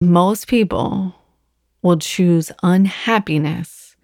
[0.00, 1.12] Most people
[1.82, 3.96] will choose unhappiness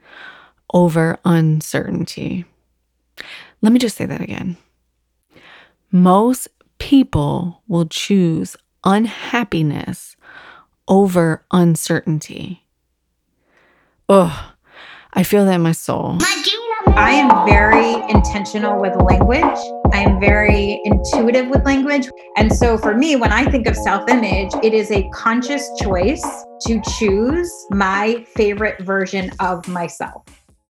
[0.72, 2.44] over uncertainty.
[3.62, 4.56] Let me just say that again.
[5.92, 10.16] Most people will choose unhappiness
[10.88, 12.64] over uncertainty.
[14.08, 14.52] Oh,
[15.12, 16.18] I feel that in my soul.
[16.96, 19.83] I am very intentional with language.
[19.94, 22.08] I am very intuitive with language.
[22.36, 26.20] And so for me, when I think of self image, it is a conscious choice
[26.66, 30.24] to choose my favorite version of myself.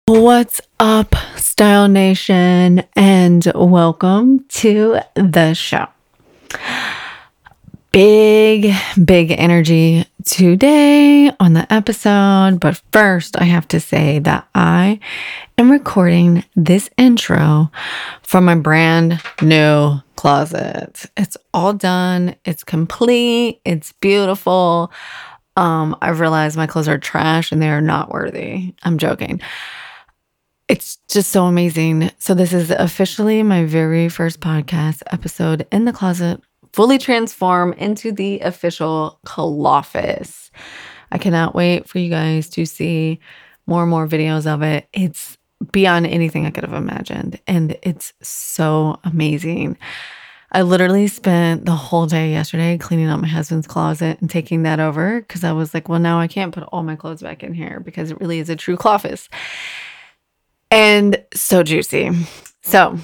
[0.06, 5.88] What's up, Style Nation, and welcome to the show
[7.98, 8.72] big,
[9.04, 12.60] big energy today on the episode.
[12.60, 15.00] But first, I have to say that I
[15.58, 17.72] am recording this intro
[18.22, 21.06] from my brand new closet.
[21.16, 24.92] It's all done, it's complete, it's beautiful.
[25.56, 28.74] Um, I've realized my clothes are trash and they are not worthy.
[28.84, 29.40] I'm joking.
[30.68, 32.12] It's just so amazing.
[32.18, 36.40] So, this is officially my very first podcast episode in the closet
[36.78, 40.52] fully transform into the official Cloffice.
[41.10, 43.18] I cannot wait for you guys to see
[43.66, 44.86] more and more videos of it.
[44.92, 45.36] It's
[45.72, 49.76] beyond anything I could have imagined, and it's so amazing.
[50.52, 54.78] I literally spent the whole day yesterday cleaning out my husband's closet and taking that
[54.78, 57.54] over because I was like, well, now I can't put all my clothes back in
[57.54, 59.28] here because it really is a true Cloffice.
[60.70, 62.12] And so juicy.
[62.62, 63.00] So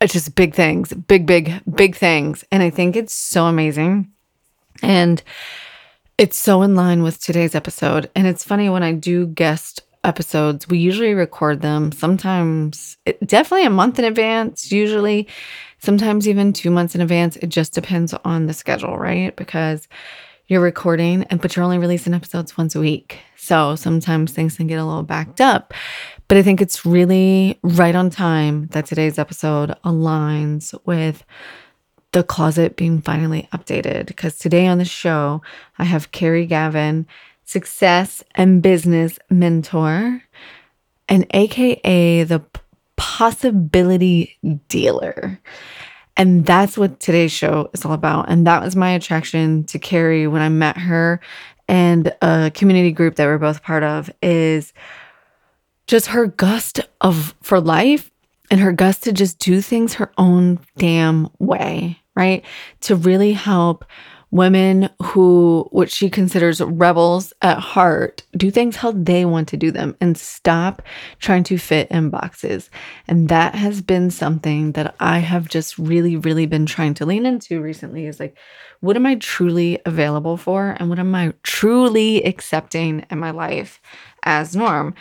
[0.00, 2.44] it's just big things, big, big, big things.
[2.50, 4.10] And I think it's so amazing.
[4.82, 5.22] And
[6.18, 8.10] it's so in line with today's episode.
[8.14, 13.66] And it's funny when I do guest episodes, we usually record them sometimes, it, definitely
[13.66, 15.26] a month in advance, usually,
[15.78, 17.36] sometimes even two months in advance.
[17.36, 19.34] It just depends on the schedule, right?
[19.34, 19.88] Because
[20.46, 23.18] you're recording and but you're only releasing episodes once a week.
[23.36, 25.72] So sometimes things can get a little backed up.
[26.28, 31.24] But I think it's really right on time that today's episode aligns with
[32.12, 34.06] the closet being finally updated.
[34.06, 35.42] Because today on the show,
[35.78, 37.06] I have Carrie Gavin,
[37.44, 40.22] success and business mentor,
[41.08, 42.42] and AKA the
[42.96, 44.38] possibility
[44.68, 45.40] dealer.
[46.16, 48.30] And that's what today's show is all about.
[48.30, 51.20] And that was my attraction to Carrie when I met her
[51.66, 54.72] and a community group that we're both part of is
[55.86, 58.10] just her gust of for life
[58.50, 62.44] and her gust to just do things her own damn way, right?
[62.82, 63.84] To really help
[64.34, 69.70] women who what she considers rebels at heart do things how they want to do
[69.70, 70.82] them and stop
[71.20, 72.68] trying to fit in boxes
[73.06, 77.24] and that has been something that i have just really really been trying to lean
[77.24, 78.36] into recently is like
[78.80, 83.80] what am i truly available for and what am i truly accepting in my life
[84.24, 84.92] as norm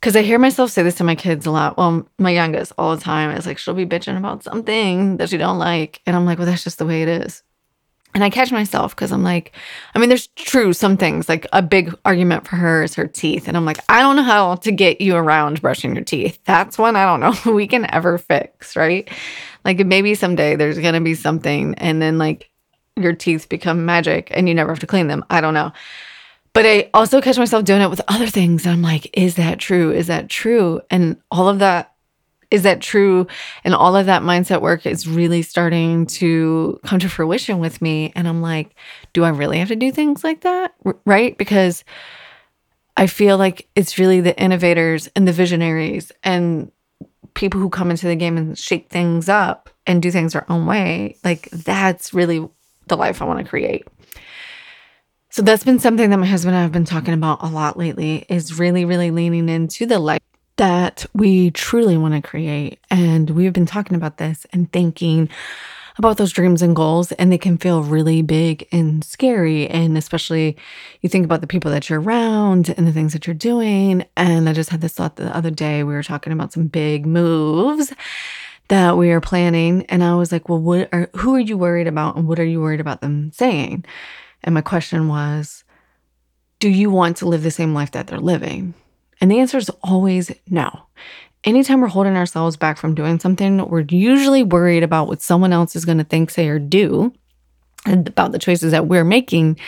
[0.00, 1.76] because I hear myself say this to my kids a lot.
[1.76, 5.36] Well, my youngest all the time is like, she'll be bitching about something that she
[5.36, 6.00] don't like.
[6.06, 7.42] And I'm like, well, that's just the way it is.
[8.14, 9.52] And I catch myself because I'm like,
[9.94, 11.28] I mean, there's true some things.
[11.28, 13.48] Like a big argument for her is her teeth.
[13.48, 16.38] And I'm like, I don't know how to get you around brushing your teeth.
[16.44, 19.10] That's one I don't know we can ever fix, right?
[19.64, 22.50] Like maybe someday there's going to be something and then like
[22.96, 25.24] your teeth become magic and you never have to clean them.
[25.28, 25.72] I don't know.
[26.58, 28.66] But I also catch myself doing it with other things.
[28.66, 29.92] And I'm like, is that true?
[29.92, 30.80] Is that true?
[30.90, 31.94] And all of that,
[32.50, 33.28] is that true?
[33.62, 38.12] And all of that mindset work is really starting to come to fruition with me.
[38.16, 38.74] And I'm like,
[39.12, 40.74] do I really have to do things like that?
[41.04, 41.38] Right?
[41.38, 41.84] Because
[42.96, 46.72] I feel like it's really the innovators and the visionaries and
[47.34, 50.66] people who come into the game and shake things up and do things their own
[50.66, 51.18] way.
[51.22, 52.48] Like, that's really
[52.88, 53.86] the life I want to create.
[55.38, 57.78] So that's been something that my husband and I have been talking about a lot
[57.78, 60.20] lately is really, really leaning into the life
[60.56, 62.80] that we truly want to create.
[62.90, 65.28] And we've been talking about this and thinking
[65.96, 69.68] about those dreams and goals, and they can feel really big and scary.
[69.68, 70.56] And especially
[71.02, 74.04] you think about the people that you're around and the things that you're doing.
[74.16, 75.84] And I just had this thought the other day.
[75.84, 77.92] We were talking about some big moves
[78.66, 79.86] that we are planning.
[79.86, 82.44] And I was like, well, what are who are you worried about and what are
[82.44, 83.84] you worried about them saying?
[84.42, 85.64] And my question was,
[86.58, 88.74] do you want to live the same life that they're living?
[89.20, 90.86] And the answer is always no.
[91.44, 95.76] Anytime we're holding ourselves back from doing something, we're usually worried about what someone else
[95.76, 97.12] is going to think, say, or do
[97.86, 99.58] and about the choices that we're making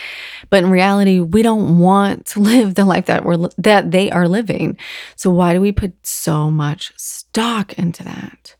[0.49, 4.27] but in reality we don't want to live the life that we're that they are
[4.27, 4.77] living
[5.15, 8.55] so why do we put so much stock into that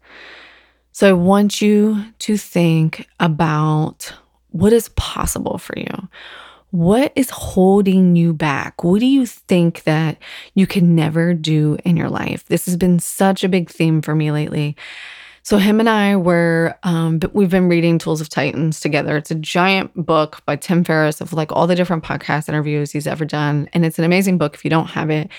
[0.91, 4.13] so i want you to think about
[4.51, 6.09] what is possible for you?
[6.71, 8.83] What is holding you back?
[8.83, 10.17] What do you think that
[10.55, 12.45] you can never do in your life?
[12.45, 14.77] This has been such a big theme for me lately.
[15.43, 19.17] So him and I were, um, we've been reading Tools of Titans together.
[19.17, 23.07] It's a giant book by Tim Ferriss of like all the different podcast interviews he's
[23.07, 25.29] ever done, and it's an amazing book if you don't have it.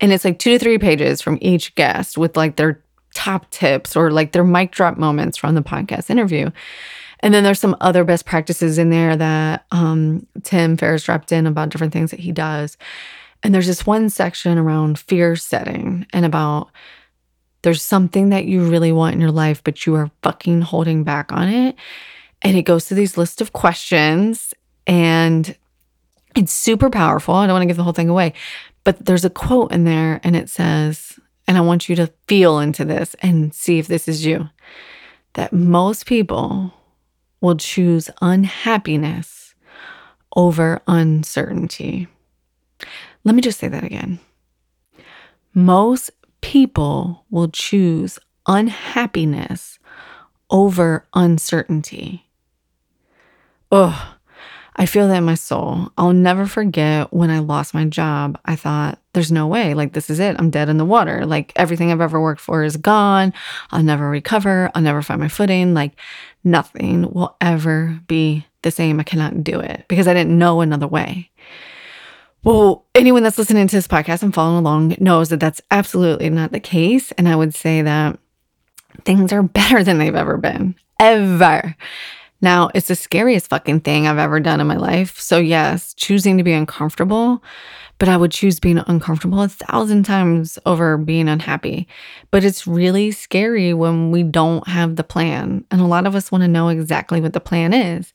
[0.00, 2.82] And it's like two to three pages from each guest with like their
[3.14, 6.50] top tips or like their mic drop moments from the podcast interview.
[7.20, 11.46] And then there's some other best practices in there that um, Tim Ferriss dropped in
[11.46, 12.76] about different things that he does.
[13.42, 16.70] And there's this one section around fear setting and about
[17.62, 21.32] there's something that you really want in your life, but you are fucking holding back
[21.32, 21.76] on it.
[22.42, 24.54] And it goes to these list of questions
[24.86, 25.56] and
[26.36, 27.34] it's super powerful.
[27.34, 28.32] I don't want to give the whole thing away,
[28.84, 31.18] but there's a quote in there and it says,
[31.48, 34.48] and I want you to feel into this and see if this is you,
[35.32, 36.72] that most people
[37.40, 39.54] will choose unhappiness
[40.36, 42.08] over uncertainty.
[43.24, 44.18] Let me just say that again.
[45.54, 49.78] Most people will choose unhappiness
[50.50, 52.26] over uncertainty.
[53.70, 54.17] Ugh,
[54.80, 55.90] I feel that in my soul.
[55.98, 58.38] I'll never forget when I lost my job.
[58.44, 59.74] I thought, there's no way.
[59.74, 60.36] Like, this is it.
[60.38, 61.26] I'm dead in the water.
[61.26, 63.34] Like, everything I've ever worked for is gone.
[63.72, 64.70] I'll never recover.
[64.74, 65.74] I'll never find my footing.
[65.74, 65.94] Like,
[66.44, 69.00] nothing will ever be the same.
[69.00, 71.30] I cannot do it because I didn't know another way.
[72.44, 76.52] Well, anyone that's listening to this podcast and following along knows that that's absolutely not
[76.52, 77.10] the case.
[77.12, 78.18] And I would say that
[79.04, 81.74] things are better than they've ever been, ever.
[82.40, 85.18] Now, it's the scariest fucking thing I've ever done in my life.
[85.18, 87.42] So, yes, choosing to be uncomfortable,
[87.98, 91.88] but I would choose being uncomfortable a thousand times over being unhappy.
[92.30, 95.64] But it's really scary when we don't have the plan.
[95.72, 98.12] And a lot of us want to know exactly what the plan is.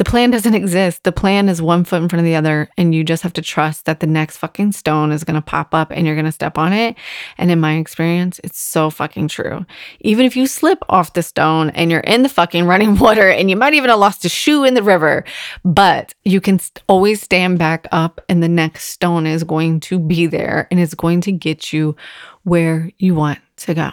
[0.00, 1.04] The plan doesn't exist.
[1.04, 3.42] The plan is one foot in front of the other, and you just have to
[3.42, 6.72] trust that the next fucking stone is gonna pop up and you're gonna step on
[6.72, 6.96] it.
[7.36, 9.66] And in my experience, it's so fucking true.
[10.00, 13.50] Even if you slip off the stone and you're in the fucking running water, and
[13.50, 15.22] you might even have lost a shoe in the river,
[15.66, 16.58] but you can
[16.88, 20.94] always stand back up, and the next stone is going to be there and it's
[20.94, 21.94] going to get you
[22.44, 23.90] where you want to go.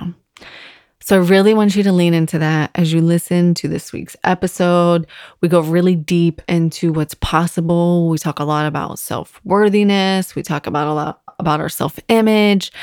[1.07, 4.18] So I really want you to lean into that as you listen to this week's
[4.25, 5.07] episode.
[5.39, 8.09] We go really deep into what's possible.
[8.09, 10.36] We talk a lot about self worthiness.
[10.36, 12.74] We talk about a lot about our self image,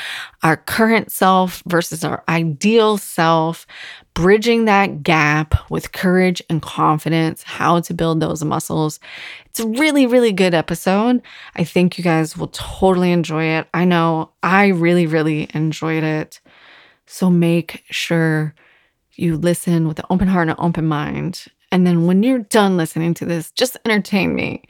[0.41, 3.67] our current self versus our ideal self,
[4.15, 8.99] bridging that gap with courage and confidence, how to build those muscles.
[9.45, 11.21] It's a really, really good episode.
[11.55, 13.67] I think you guys will totally enjoy it.
[13.71, 16.39] I know I really, really enjoyed it.
[17.05, 18.53] So make sure
[19.13, 21.45] you listen with an open heart and an open mind.
[21.71, 24.63] And then when you're done listening to this, just entertain me.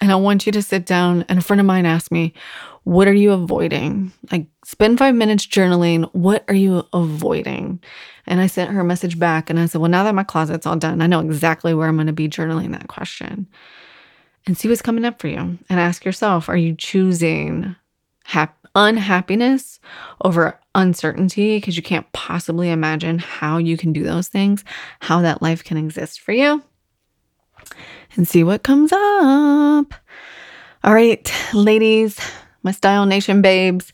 [0.00, 1.24] And I want you to sit down.
[1.28, 2.34] And a friend of mine asked me,
[2.82, 4.12] What are you avoiding?
[4.30, 6.10] Like, spend five minutes journaling.
[6.12, 7.80] What are you avoiding?
[8.26, 10.66] And I sent her a message back and I said, Well, now that my closet's
[10.66, 13.46] all done, I know exactly where I'm going to be journaling that question.
[14.46, 15.38] And see what's coming up for you.
[15.38, 17.76] And ask yourself, Are you choosing
[18.24, 19.78] hap- unhappiness
[20.24, 24.64] over uncertainty because you can't possibly imagine how you can do those things,
[25.00, 26.62] how that life can exist for you,
[28.16, 29.94] and see what comes up.
[30.82, 32.18] All right, ladies,
[32.62, 33.92] my Style Nation babes.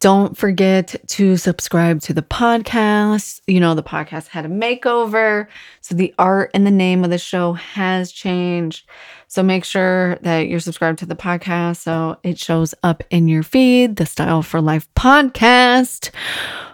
[0.00, 3.42] Don't forget to subscribe to the podcast.
[3.46, 5.46] You know, the podcast had a makeover.
[5.82, 8.88] So the art and the name of the show has changed.
[9.30, 13.44] So make sure that you're subscribed to the podcast so it shows up in your
[13.44, 16.10] feed, the Style for Life podcast.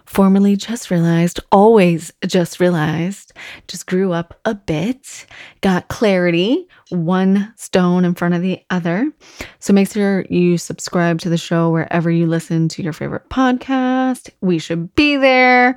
[0.06, 3.34] Formerly just realized, always just realized,
[3.68, 5.26] just grew up a bit,
[5.60, 9.12] got clarity, one stone in front of the other.
[9.58, 14.30] So make sure you subscribe to the show wherever you listen to your favorite podcast.
[14.40, 15.76] We should be there.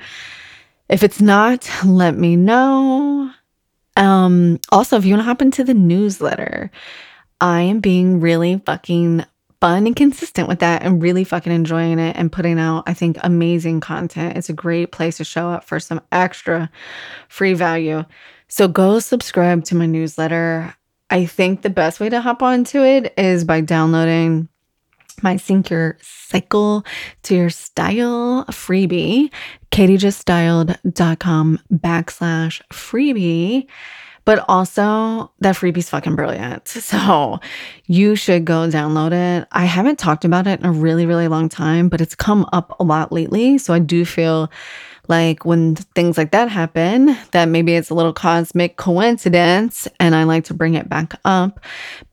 [0.88, 3.34] If it's not, let me know.
[4.00, 6.72] Um, also, if you want to hop into the newsletter,
[7.42, 9.26] I am being really fucking
[9.60, 13.18] fun and consistent with that and really fucking enjoying it and putting out, I think,
[13.22, 14.38] amazing content.
[14.38, 16.70] It's a great place to show up for some extra
[17.28, 18.06] free value.
[18.48, 20.74] So go subscribe to my newsletter.
[21.10, 24.48] I think the best way to hop onto it is by downloading
[25.22, 26.86] my sync your cycle
[27.24, 29.32] to your style freebie.
[29.72, 33.68] Katiejuststyled.com backslash freebie.
[34.26, 36.68] But also that freebie's fucking brilliant.
[36.90, 37.40] So
[37.86, 39.48] you should go download it.
[39.52, 42.76] I haven't talked about it in a really really long time but it's come up
[42.80, 43.58] a lot lately.
[43.58, 44.52] So i do feel
[45.10, 50.24] like when things like that happen, that maybe it's a little cosmic coincidence and I
[50.24, 51.60] like to bring it back up.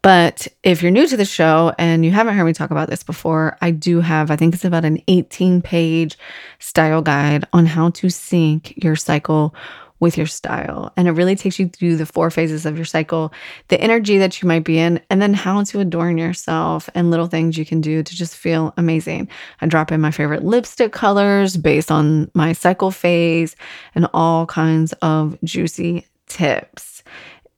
[0.03, 3.03] But if you're new to the show and you haven't heard me talk about this
[3.03, 6.17] before, I do have, I think it's about an 18 page
[6.59, 9.55] style guide on how to sync your cycle
[10.01, 10.93] with your style.
[10.97, 13.33] And it really takes you through the four phases of your cycle,
[13.69, 17.27] the energy that you might be in, and then how to adorn yourself and little
[17.27, 19.29] things you can do to just feel amazing.
[19.61, 23.57] I drop in my favorite lipstick colors based on my cycle phase
[23.95, 27.03] and all kinds of juicy tips.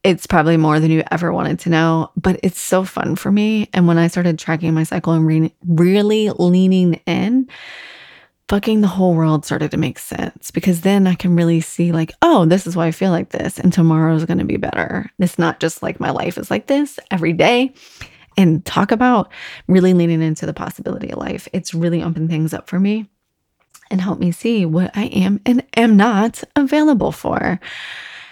[0.04, 3.68] It's probably more than you ever wanted to know, but it's so fun for me.
[3.74, 7.48] And when I started tracking my cycle and re- really leaning in,
[8.48, 12.12] fucking the whole world started to make sense because then I can really see, like,
[12.22, 15.10] oh, this is why I feel like this, and tomorrow is going to be better.
[15.18, 17.72] It's not just like my life is like this every day.
[18.36, 19.32] And talk about
[19.66, 21.48] really leaning into the possibility of life.
[21.52, 23.08] It's really opened things up for me
[23.90, 27.58] and helped me see what I am and am not available for.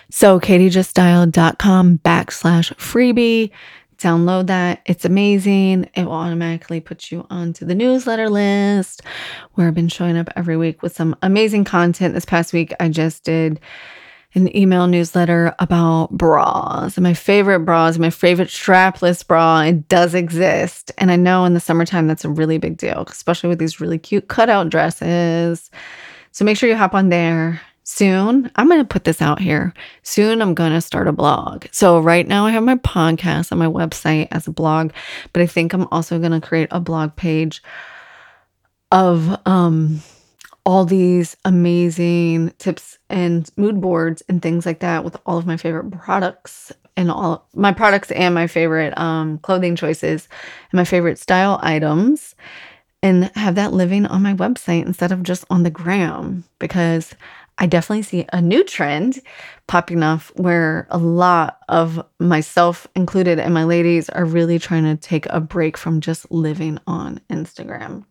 [0.08, 3.50] So, katiejuststyled.com backslash freebie
[3.96, 4.82] download that.
[4.86, 5.88] It's amazing.
[5.94, 9.02] It will automatically put you onto the newsletter list
[9.54, 12.14] where I've been showing up every week with some amazing content.
[12.14, 13.60] This past week, I just did
[14.34, 16.96] an email newsletter about bras.
[16.96, 19.62] and My favorite bras, my favorite strapless bra.
[19.62, 20.92] It does exist.
[20.98, 23.98] And I know in the summertime, that's a really big deal, especially with these really
[23.98, 25.70] cute cutout dresses.
[26.32, 29.72] So make sure you hop on there soon i'm going to put this out here.
[30.02, 31.66] Soon i'm going to start a blog.
[31.70, 34.90] So right now i have my podcast on my website as a blog
[35.32, 37.62] but i think i'm also going to create a blog page
[38.90, 40.02] of um
[40.64, 45.56] all these amazing tips and mood boards and things like that with all of my
[45.56, 50.28] favorite products and all my products and my favorite um, clothing choices
[50.72, 52.34] and my favorite style items
[53.00, 57.14] and have that living on my website instead of just on the gram because
[57.58, 59.20] I definitely see a new trend
[59.66, 64.96] popping off where a lot of myself included and my ladies are really trying to
[64.96, 68.04] take a break from just living on Instagram.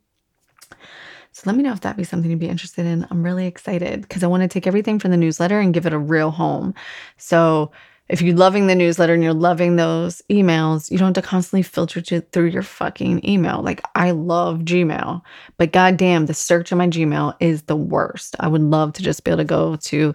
[1.32, 3.06] So let me know if that'd be something to be interested in.
[3.12, 5.94] I'm really excited because I want to take everything from the newsletter and give it
[5.94, 6.74] a real home.
[7.18, 7.72] So
[8.08, 11.64] if you're loving the newsletter and you're loving those emails, you don't have to constantly
[11.64, 13.62] filter to, through your fucking email.
[13.64, 15.22] Like I love Gmail,
[15.58, 18.36] but goddamn, the search on my Gmail is the worst.
[18.40, 20.14] I would love to just be able to go to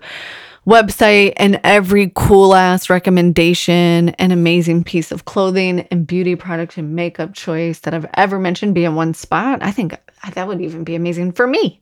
[0.66, 6.94] website and every cool ass recommendation and amazing piece of clothing and beauty product and
[6.94, 9.62] makeup choice that I've ever mentioned be in one spot.
[9.62, 9.98] I think
[10.34, 11.80] that would even be amazing for me.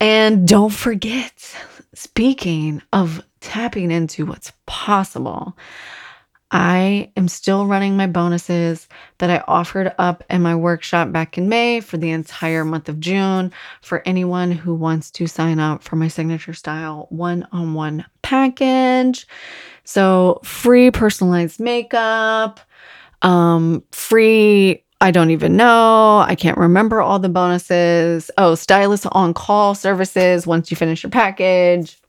[0.00, 1.54] And don't forget,
[1.94, 5.56] speaking of tapping into what's possible.
[6.50, 8.88] I am still running my bonuses
[9.18, 12.98] that I offered up in my workshop back in May for the entire month of
[12.98, 18.04] June for anyone who wants to sign up for my signature style one on one
[18.22, 19.28] package.
[19.84, 22.58] So, free personalized makeup,
[23.22, 26.24] um, free I don't even know.
[26.26, 28.30] I can't remember all the bonuses.
[28.38, 32.00] Oh, stylist on call services once you finish your package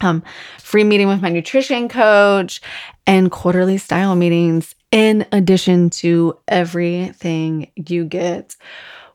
[0.00, 0.22] um,
[0.58, 2.60] free meeting with my nutrition coach,
[3.06, 8.56] and quarterly style meetings, in addition to everything you get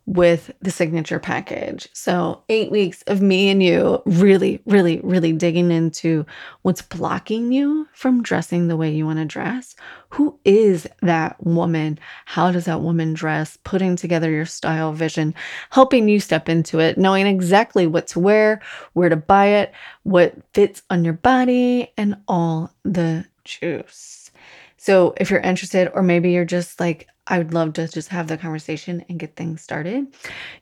[0.05, 1.87] with the signature package.
[1.93, 6.25] So, eight weeks of me and you really, really, really digging into
[6.61, 9.75] what's blocking you from dressing the way you want to dress.
[10.09, 11.99] Who is that woman?
[12.25, 13.57] How does that woman dress?
[13.63, 15.33] Putting together your style vision,
[15.69, 19.71] helping you step into it, knowing exactly what to wear, where to buy it,
[20.03, 24.31] what fits on your body, and all the juice.
[24.75, 28.27] So, if you're interested, or maybe you're just like, I would love to just have
[28.27, 30.07] the conversation and get things started.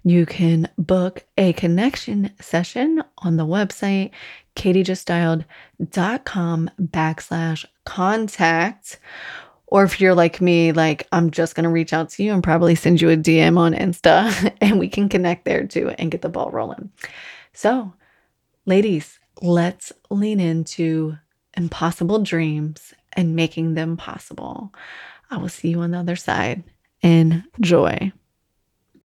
[0.03, 4.11] You can book a connection session on the website,
[4.55, 8.99] katiejuststyled.com backslash contact.
[9.67, 12.43] Or if you're like me, like I'm just going to reach out to you and
[12.43, 16.21] probably send you a DM on Insta and we can connect there too and get
[16.21, 16.91] the ball rolling.
[17.53, 17.91] So,
[18.67, 21.17] ladies, let's lean into
[21.57, 24.71] impossible dreams and making them possible.
[25.31, 26.63] I will see you on the other side.
[27.01, 28.11] Enjoy.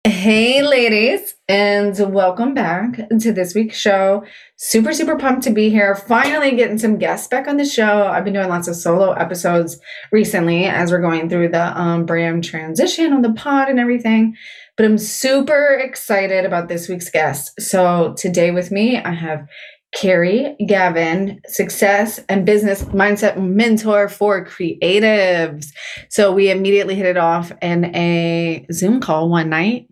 [0.04, 4.26] Hey, ladies, and welcome back to this week's show.
[4.58, 5.96] Super, super pumped to be here.
[5.96, 8.08] Finally, getting some guests back on the show.
[8.08, 9.80] I've been doing lots of solo episodes
[10.12, 14.36] recently as we're going through the um, brand transition on the pod and everything.
[14.76, 17.60] But I'm super excited about this week's guest.
[17.62, 19.48] So, today with me, I have
[19.96, 25.68] Carrie Gavin, success and business mindset mentor for creatives.
[26.10, 29.88] So we immediately hit it off in a Zoom call one night.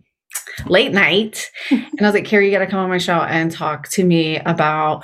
[0.68, 1.50] late night.
[1.72, 4.04] and I was like, Carrie, you got to come on my show and talk to
[4.04, 5.04] me about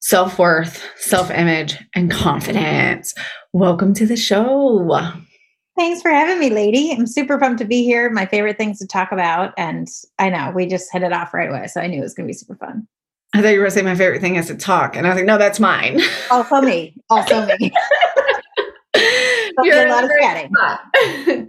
[0.00, 3.14] self worth, self image, and confidence.
[3.52, 5.12] Welcome to the show.
[5.78, 6.92] Thanks for having me, lady.
[6.92, 8.10] I'm super pumped to be here.
[8.10, 9.54] My favorite things to talk about.
[9.56, 9.88] And
[10.18, 11.66] I know we just hit it off right away.
[11.66, 12.86] So I knew it was going to be super fun.
[13.34, 14.94] I thought you were going to say my favorite thing is to talk.
[14.94, 16.00] And I was like, no, that's mine.
[16.30, 16.94] Also me.
[17.08, 17.72] Also me.
[19.62, 20.50] You're a lot of chatting.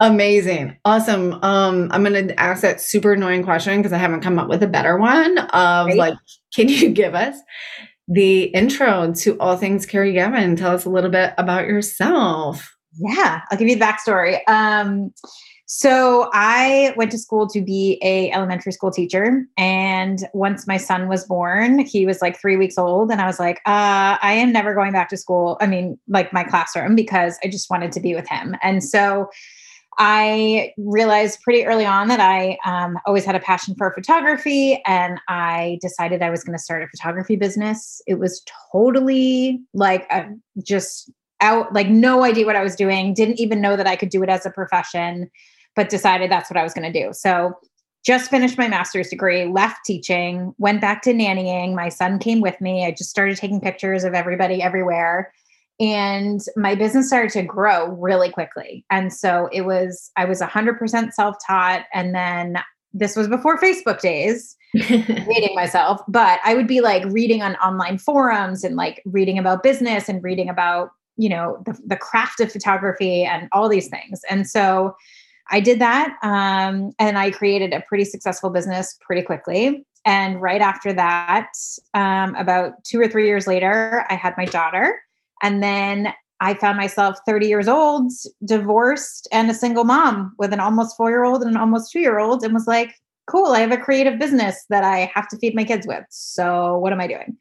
[0.00, 0.76] Amazing.
[0.84, 1.34] Awesome.
[1.42, 4.68] Um, I'm gonna ask that super annoying question because I haven't come up with a
[4.68, 5.98] better one of Great.
[5.98, 6.14] like,
[6.54, 7.36] can you give us
[8.06, 10.54] the intro to all things Carrie Gavin?
[10.54, 12.76] Tell us a little bit about yourself.
[12.96, 14.38] Yeah, I'll give you the backstory.
[14.48, 15.12] Um,
[15.70, 21.08] so I went to school to be a elementary school teacher, and once my son
[21.08, 24.50] was born, he was like three weeks old, and I was like, uh, I am
[24.50, 25.58] never going back to school.
[25.60, 29.28] I mean, like my classroom because I just wanted to be with him, and so
[29.98, 35.20] I realized pretty early on that I um, always had a passion for photography, and
[35.28, 38.00] I decided I was going to start a photography business.
[38.06, 40.30] It was totally like a,
[40.62, 41.10] just
[41.40, 44.22] out, like no idea what I was doing, didn't even know that I could do
[44.22, 45.30] it as a profession,
[45.76, 47.12] but decided that's what I was going to do.
[47.12, 47.54] So,
[48.04, 51.74] just finished my master's degree, left teaching, went back to nannying.
[51.74, 52.86] My son came with me.
[52.86, 55.32] I just started taking pictures of everybody everywhere
[55.80, 61.12] and my business started to grow really quickly and so it was i was 100%
[61.12, 62.58] self-taught and then
[62.92, 67.98] this was before facebook days dating myself but i would be like reading on online
[67.98, 72.50] forums and like reading about business and reading about you know the, the craft of
[72.50, 74.94] photography and all these things and so
[75.50, 80.60] i did that um, and i created a pretty successful business pretty quickly and right
[80.60, 81.50] after that
[81.94, 85.00] um, about two or three years later i had my daughter
[85.42, 88.12] and then I found myself 30 years old,
[88.44, 92.00] divorced, and a single mom with an almost four year old and an almost two
[92.00, 92.94] year old, and was like,
[93.28, 96.04] cool, I have a creative business that I have to feed my kids with.
[96.10, 97.36] So what am I doing?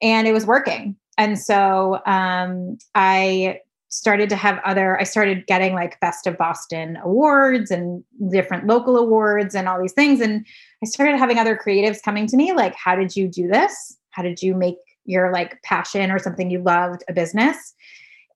[0.00, 0.96] And it was working.
[1.18, 3.60] And so um, I
[3.92, 8.96] started to have other, I started getting like Best of Boston awards and different local
[8.96, 10.20] awards and all these things.
[10.20, 10.46] And
[10.82, 13.98] I started having other creatives coming to me like, how did you do this?
[14.10, 17.74] How did you make your like passion or something you loved a business.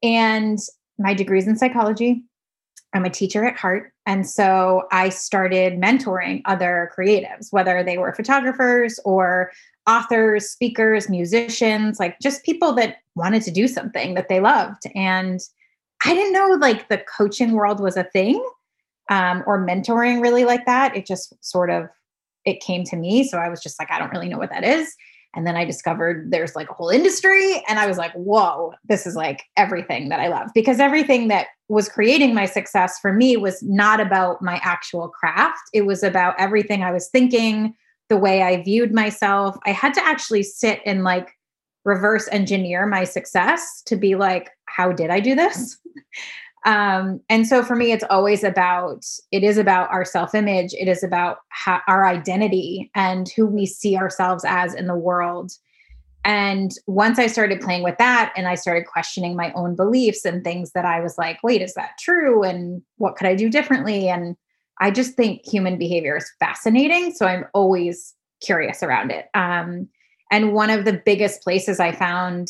[0.02, 0.58] And
[0.98, 2.24] my degree's in psychology.
[2.94, 3.92] I'm a teacher at heart.
[4.06, 9.52] And so I started mentoring other creatives, whether they were photographers or
[9.86, 14.82] authors, speakers, musicians, like just people that wanted to do something that they loved.
[14.94, 15.40] And
[16.04, 18.44] I didn't know like the coaching world was a thing
[19.10, 20.96] um, or mentoring really like that.
[20.96, 21.88] It just sort of
[22.44, 23.24] it came to me.
[23.24, 24.94] So I was just like, I don't really know what that is.
[25.34, 27.62] And then I discovered there's like a whole industry.
[27.68, 30.48] And I was like, whoa, this is like everything that I love.
[30.54, 35.60] Because everything that was creating my success for me was not about my actual craft,
[35.74, 37.74] it was about everything I was thinking,
[38.08, 39.56] the way I viewed myself.
[39.66, 41.30] I had to actually sit and like
[41.84, 45.78] reverse engineer my success to be like, how did I do this?
[46.66, 50.74] Um, and so for me, it's always about it is about our self image.
[50.74, 55.52] It is about how, our identity and who we see ourselves as in the world.
[56.24, 60.42] And once I started playing with that and I started questioning my own beliefs and
[60.42, 62.42] things that I was like, wait, is that true?
[62.42, 64.08] And what could I do differently?
[64.08, 64.36] And
[64.80, 67.12] I just think human behavior is fascinating.
[67.12, 69.26] So I'm always curious around it.
[69.34, 69.88] Um,
[70.30, 72.48] and one of the biggest places I found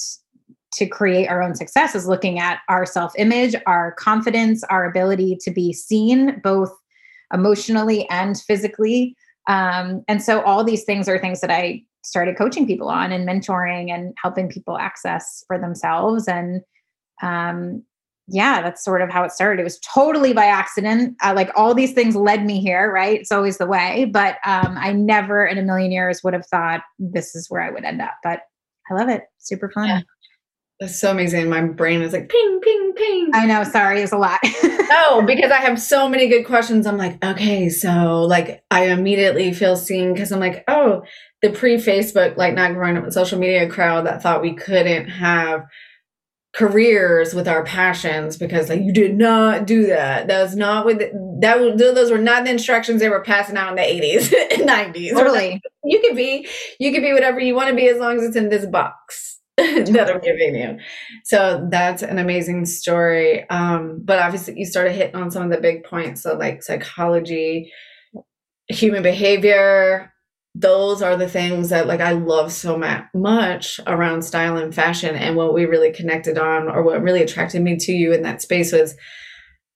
[0.74, 5.38] to create our own success is looking at our self image, our confidence, our ability
[5.42, 6.72] to be seen both
[7.32, 9.16] emotionally and physically.
[9.48, 13.28] Um, and so, all these things are things that I started coaching people on and
[13.28, 16.28] mentoring and helping people access for themselves.
[16.28, 16.62] And
[17.22, 17.82] um,
[18.28, 19.60] yeah, that's sort of how it started.
[19.60, 21.16] It was totally by accident.
[21.22, 23.20] Uh, like all these things led me here, right?
[23.20, 24.06] It's always the way.
[24.12, 27.70] But um, I never in a million years would have thought this is where I
[27.70, 28.14] would end up.
[28.24, 28.40] But
[28.90, 29.22] I love it.
[29.38, 29.88] Super fun.
[29.88, 30.00] Yeah.
[30.80, 31.48] That's so amazing.
[31.48, 33.30] My brain is like ping, ping, ping.
[33.32, 33.64] I know.
[33.64, 34.40] Sorry, it's a lot.
[34.62, 36.86] no, because I have so many good questions.
[36.86, 41.02] I'm like, okay, so like I immediately feel seen because I'm like, oh,
[41.40, 45.08] the pre Facebook, like not growing up in social media crowd that thought we couldn't
[45.08, 45.64] have
[46.56, 50.26] careers with our passions because like you did not do that.
[50.26, 51.76] That was not with that.
[51.76, 55.10] Those were not the instructions they were passing out in the 80s and 90s.
[55.10, 55.60] Totally.
[55.84, 56.48] You could be,
[56.80, 59.34] you could be whatever you want to be as long as it's in this box.
[59.56, 60.78] that I'm giving you.
[61.24, 63.48] So that's an amazing story.
[63.48, 66.22] Um, but obviously, you started hitting on some of the big points.
[66.22, 67.72] So, like psychology,
[68.68, 70.12] human behavior,
[70.58, 72.80] those are the things that like I love so
[73.14, 75.14] much around style and fashion.
[75.14, 78.40] And what we really connected on, or what really attracted me to you in that
[78.40, 78.94] space was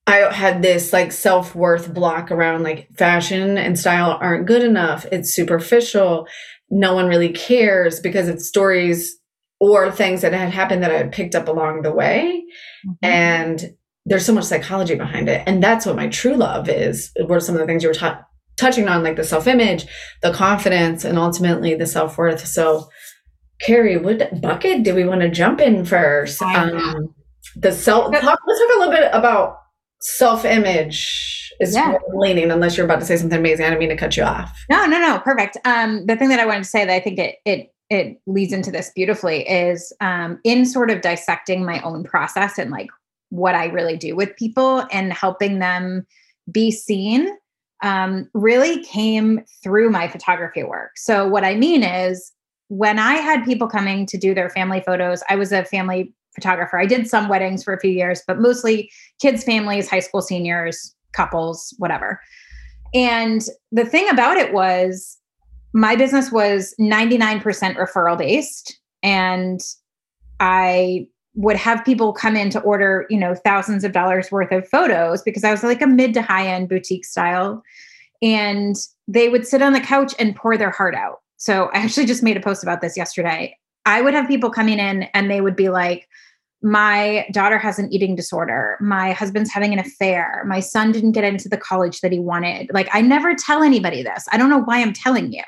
[0.07, 5.05] I had this like self worth block around like fashion and style aren't good enough.
[5.13, 6.27] It's superficial.
[6.71, 9.19] No one really cares because it's stories
[9.61, 12.43] or things that had happened that I had picked up along the way.
[12.87, 12.93] Mm-hmm.
[13.03, 13.71] And
[14.07, 15.43] there's so much psychology behind it.
[15.47, 17.11] And that's what my true love is.
[17.29, 18.25] Were some of the things you were ta-
[18.61, 19.87] touching on, like the self image,
[20.23, 22.47] the confidence, and ultimately the self worth.
[22.47, 22.89] So,
[23.61, 26.41] Carrie, what bucket do we want to jump in first?
[26.43, 27.15] Um,
[27.57, 28.13] the self.
[28.13, 29.59] Talk, let's talk a little bit about
[30.01, 31.99] self image is yeah.
[32.15, 33.67] leaning unless you're about to say something amazing.
[33.67, 34.51] I didn't mean to cut you off.
[34.71, 35.19] No, no, no.
[35.19, 35.59] Perfect.
[35.65, 38.53] Um, the thing that I wanted to say that I think it it it leads
[38.53, 42.89] into this beautifully is um, in sort of dissecting my own process and like
[43.31, 46.07] what I really do with people and helping them
[46.51, 47.37] be seen
[47.83, 50.93] um, really came through my photography work.
[50.97, 52.33] So, what I mean is,
[52.69, 56.79] when I had people coming to do their family photos, I was a family photographer.
[56.79, 58.91] I did some weddings for a few years, but mostly
[59.21, 62.21] kids' families, high school seniors, couples, whatever.
[62.95, 65.19] And the thing about it was,
[65.73, 68.79] my business was 99% referral based.
[69.03, 69.61] And
[70.41, 74.69] I would have people come in to order, you know, thousands of dollars worth of
[74.69, 77.63] photos because I was like a mid to high end boutique style.
[78.23, 78.77] And
[79.09, 81.19] they would sit on the couch and pour their heart out.
[81.37, 83.57] So I actually just made a post about this yesterday.
[83.87, 86.07] I would have people coming in and they would be like,
[86.63, 88.77] my daughter has an eating disorder.
[88.81, 90.45] My husband's having an affair.
[90.47, 92.71] My son didn't get into the college that he wanted.
[92.75, 94.27] Like, I never tell anybody this.
[94.31, 95.43] I don't know why I'm telling you.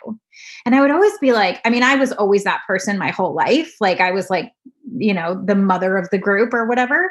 [0.64, 3.35] And I would always be like, I mean, I was always that person my whole
[3.35, 3.75] life.
[3.79, 4.53] Like, I was like,
[4.96, 7.11] you know, the mother of the group or whatever.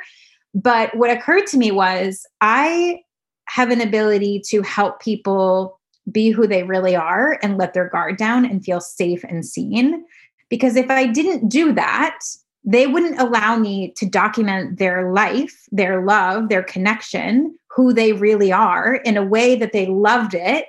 [0.54, 3.02] But what occurred to me was I
[3.48, 5.80] have an ability to help people
[6.12, 10.04] be who they really are and let their guard down and feel safe and seen.
[10.50, 12.20] Because if I didn't do that,
[12.64, 18.52] they wouldn't allow me to document their life, their love, their connection, who they really
[18.52, 20.66] are in a way that they loved it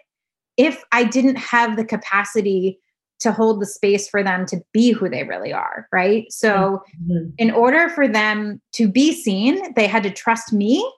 [0.56, 2.78] if I didn't have the capacity
[3.22, 6.30] to hold the space for them to be who they really are, right?
[6.30, 7.30] So, mm-hmm.
[7.38, 10.88] in order for them to be seen, they had to trust me,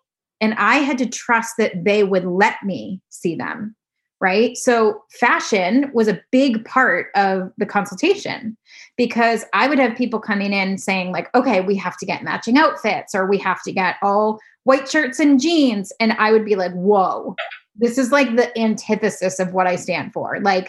[0.41, 3.77] and I had to trust that they would let me see them
[4.25, 4.57] right?
[4.57, 8.57] So fashion was a big part of the consultation
[8.97, 12.57] because I would have people coming in saying like, "Okay, we have to get matching
[12.57, 16.57] outfits or we have to get all white shirts and jeans." And I would be
[16.57, 17.35] like, "Whoa.
[17.77, 20.69] This is like the antithesis of what I stand for." Like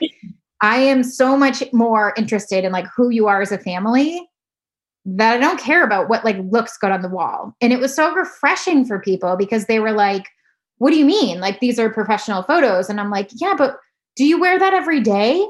[0.65, 4.27] I am so much more interested in like who you are as a family
[5.05, 7.55] that I don't care about what like looks good on the wall.
[7.61, 10.25] And it was so refreshing for people because they were like,
[10.79, 11.39] what do you mean?
[11.39, 12.89] Like these are professional photos.
[12.89, 13.77] And I'm like, yeah, but
[14.15, 15.47] do you wear that every day?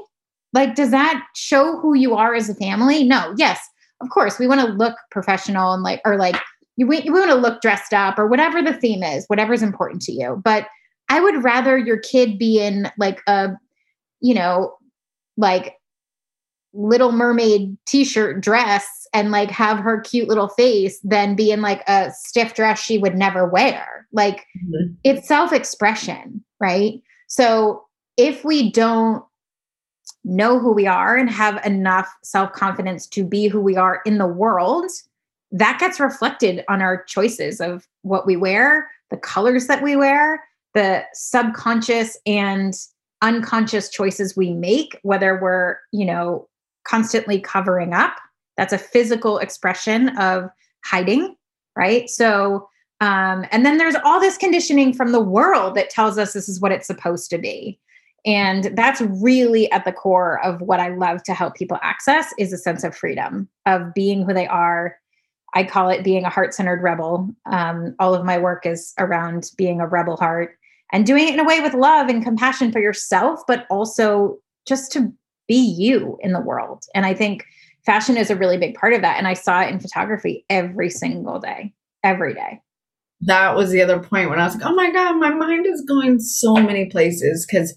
[0.52, 3.02] Like, does that show who you are as a family?
[3.02, 3.58] No, yes,
[4.02, 6.36] of course, we want to look professional and like, or like,
[6.76, 10.12] you, we, want to look dressed up or whatever the theme is, whatever's important to
[10.12, 10.42] you.
[10.44, 10.66] But
[11.08, 13.52] I would rather your kid be in like a,
[14.20, 14.76] you know,
[15.36, 15.76] like
[16.72, 21.62] Little Mermaid t shirt dress and like have her cute little face than be in
[21.62, 24.06] like a stiff dress she would never wear.
[24.12, 24.92] Like mm-hmm.
[25.04, 27.00] it's self expression, right?
[27.28, 27.84] So
[28.16, 29.24] if we don't
[30.24, 34.18] know who we are and have enough self confidence to be who we are in
[34.18, 34.90] the world,
[35.52, 40.42] that gets reflected on our choices of what we wear, the colors that we wear,
[40.74, 42.74] the subconscious and
[43.22, 46.48] unconscious choices we make, whether we're, you know,
[46.84, 48.16] constantly covering up
[48.56, 50.50] that's a physical expression of
[50.84, 51.36] hiding,
[51.76, 52.08] right?
[52.08, 52.68] So,
[53.00, 56.60] um, and then there's all this conditioning from the world that tells us this is
[56.60, 57.78] what it's supposed to be.
[58.24, 62.52] And that's really at the core of what I love to help people access is
[62.52, 64.96] a sense of freedom of being who they are.
[65.54, 67.28] I call it being a heart-centered rebel.
[67.46, 70.58] Um, all of my work is around being a rebel heart
[70.92, 74.92] and doing it in a way with love and compassion for yourself, but also just
[74.92, 75.12] to
[75.48, 76.84] be you in the world.
[76.94, 77.44] And I think
[77.84, 79.18] fashion is a really big part of that.
[79.18, 81.72] And I saw it in photography every single day,
[82.02, 82.60] every day.
[83.22, 85.84] That was the other point when I was like, oh my God, my mind is
[85.88, 87.74] going so many places because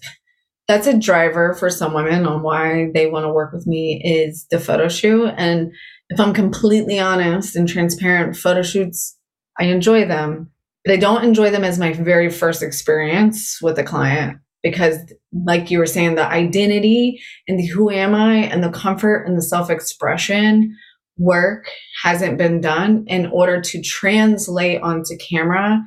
[0.68, 4.46] that's a driver for some women on why they want to work with me is
[4.50, 5.32] the photo shoot.
[5.36, 5.72] And
[6.10, 9.16] if I'm completely honest and transparent, photo shoots,
[9.58, 10.50] I enjoy them,
[10.84, 14.98] but I don't enjoy them as my very first experience with a client because
[15.32, 19.38] like you were saying the identity and the who am i and the comfort and
[19.38, 20.76] the self-expression
[21.16, 21.66] work
[22.02, 25.82] hasn't been done in order to translate onto camera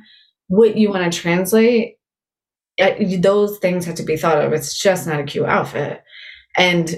[0.48, 1.96] what you want to translate
[2.80, 4.52] uh, those things have to be thought of.
[4.52, 6.02] It's just not a cute outfit.
[6.56, 6.94] And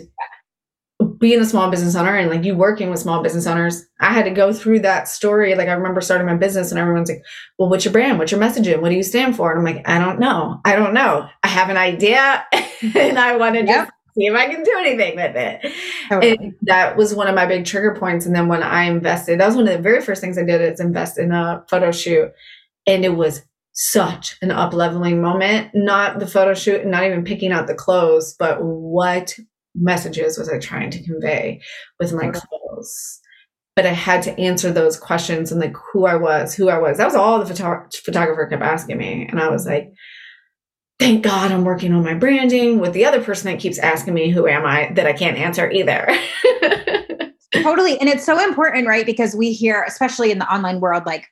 [1.27, 4.27] being a small business owner and like you working with small business owners, I had
[4.27, 5.57] to go through that story.
[5.57, 7.25] Like I remember starting my business and everyone's like,
[7.59, 8.21] well, what's your brand?
[8.21, 8.81] What's your messaging?
[8.81, 9.51] What do you stand for?
[9.51, 10.61] And I'm like, I don't know.
[10.65, 11.29] I don't know.
[11.43, 12.45] I have an idea
[12.95, 13.67] and I want to yep.
[13.67, 15.73] just see if I can do anything with it.
[16.13, 16.53] Okay.
[16.63, 18.25] that was one of my big trigger points.
[18.25, 20.61] And then when I invested, that was one of the very first things I did
[20.61, 22.31] is invest in a photo shoot.
[22.87, 25.73] And it was such an up leveling moment.
[25.75, 29.37] Not the photo shoot, not even picking out the clothes, but what
[29.77, 31.61] messages was I trying to convey
[31.99, 33.21] with my clothes?
[33.75, 36.97] But I had to answer those questions and like who I was, who I was.
[36.97, 39.27] That was all the photo- photographer kept asking me.
[39.29, 39.93] And I was like,
[40.99, 44.31] thank God I'm working on my branding with the other person that keeps asking me,
[44.31, 46.09] who am I, that I can't answer either.
[47.55, 47.99] totally.
[48.01, 49.05] And it's so important, right?
[49.05, 51.27] Because we hear, especially in the online world, like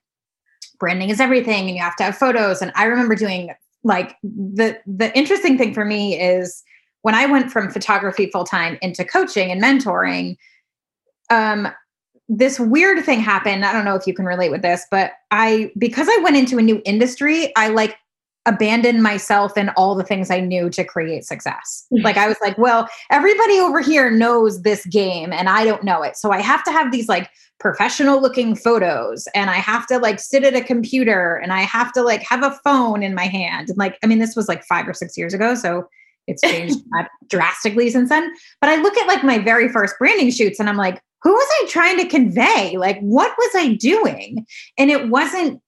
[0.78, 2.60] branding is everything and you have to have photos.
[2.60, 3.54] And I remember doing
[3.84, 6.62] like the the interesting thing for me is
[7.04, 10.38] when I went from photography full time into coaching and mentoring,
[11.28, 11.68] um,
[12.30, 13.62] this weird thing happened.
[13.62, 16.56] I don't know if you can relate with this, but I, because I went into
[16.56, 17.98] a new industry, I like
[18.46, 21.86] abandoned myself and all the things I knew to create success.
[21.90, 26.02] like I was like, well, everybody over here knows this game and I don't know
[26.02, 26.16] it.
[26.16, 27.28] So I have to have these like
[27.60, 31.92] professional looking photos and I have to like sit at a computer and I have
[31.92, 33.68] to like have a phone in my hand.
[33.68, 35.54] And like, I mean, this was like five or six years ago.
[35.54, 35.86] So
[36.26, 36.78] it's changed
[37.28, 38.32] drastically since then.
[38.60, 41.48] But I look at like my very first branding shoots and I'm like, who was
[41.62, 42.76] I trying to convey?
[42.76, 44.46] Like, what was I doing?
[44.78, 45.60] And it wasn't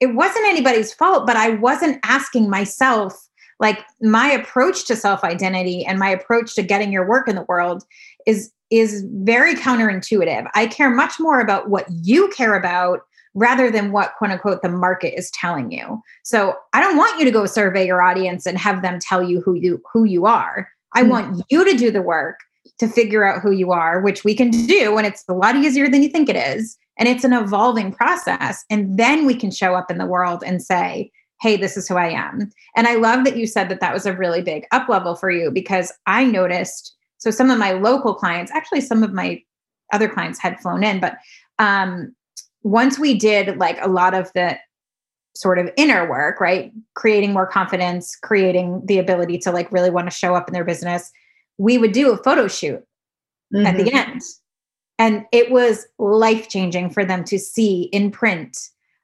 [0.00, 3.14] it wasn't anybody's fault, but I wasn't asking myself,
[3.60, 7.84] like my approach to self-identity and my approach to getting your work in the world
[8.26, 10.48] is is very counterintuitive.
[10.54, 13.02] I care much more about what you care about
[13.34, 16.00] rather than what quote unquote the market is telling you.
[16.22, 19.40] So I don't want you to go survey your audience and have them tell you
[19.40, 20.68] who you who you are.
[20.94, 21.10] I mm-hmm.
[21.10, 22.40] want you to do the work
[22.78, 25.88] to figure out who you are, which we can do and it's a lot easier
[25.88, 26.76] than you think it is.
[26.98, 28.64] And it's an evolving process.
[28.68, 31.96] And then we can show up in the world and say, hey, this is who
[31.96, 32.50] I am.
[32.76, 35.30] And I love that you said that that was a really big up level for
[35.30, 36.94] you because I noticed.
[37.18, 39.42] So some of my local clients, actually, some of my
[39.92, 41.16] other clients had flown in, but
[41.58, 42.14] um,
[42.62, 44.58] once we did like a lot of the
[45.34, 46.72] sort of inner work, right?
[46.94, 50.64] Creating more confidence, creating the ability to like really want to show up in their
[50.64, 51.10] business,
[51.58, 52.84] we would do a photo shoot
[53.54, 53.66] mm-hmm.
[53.66, 53.96] at the mm-hmm.
[53.96, 54.20] end.
[54.98, 58.56] And it was life changing for them to see in print.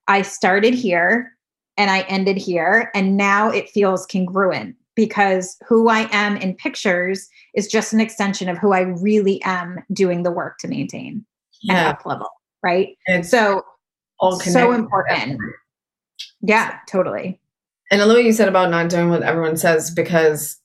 [0.07, 1.33] I started here
[1.77, 2.91] and I ended here.
[2.95, 8.49] And now it feels congruent because who I am in pictures is just an extension
[8.49, 11.25] of who I really am doing the work to maintain
[11.63, 11.91] yeah.
[11.91, 12.29] up level.
[12.63, 12.97] Right.
[13.07, 13.63] It's so,
[14.21, 15.39] all so important.
[16.41, 17.41] Yeah, totally.
[17.91, 20.61] And I love what you said about not doing what everyone says because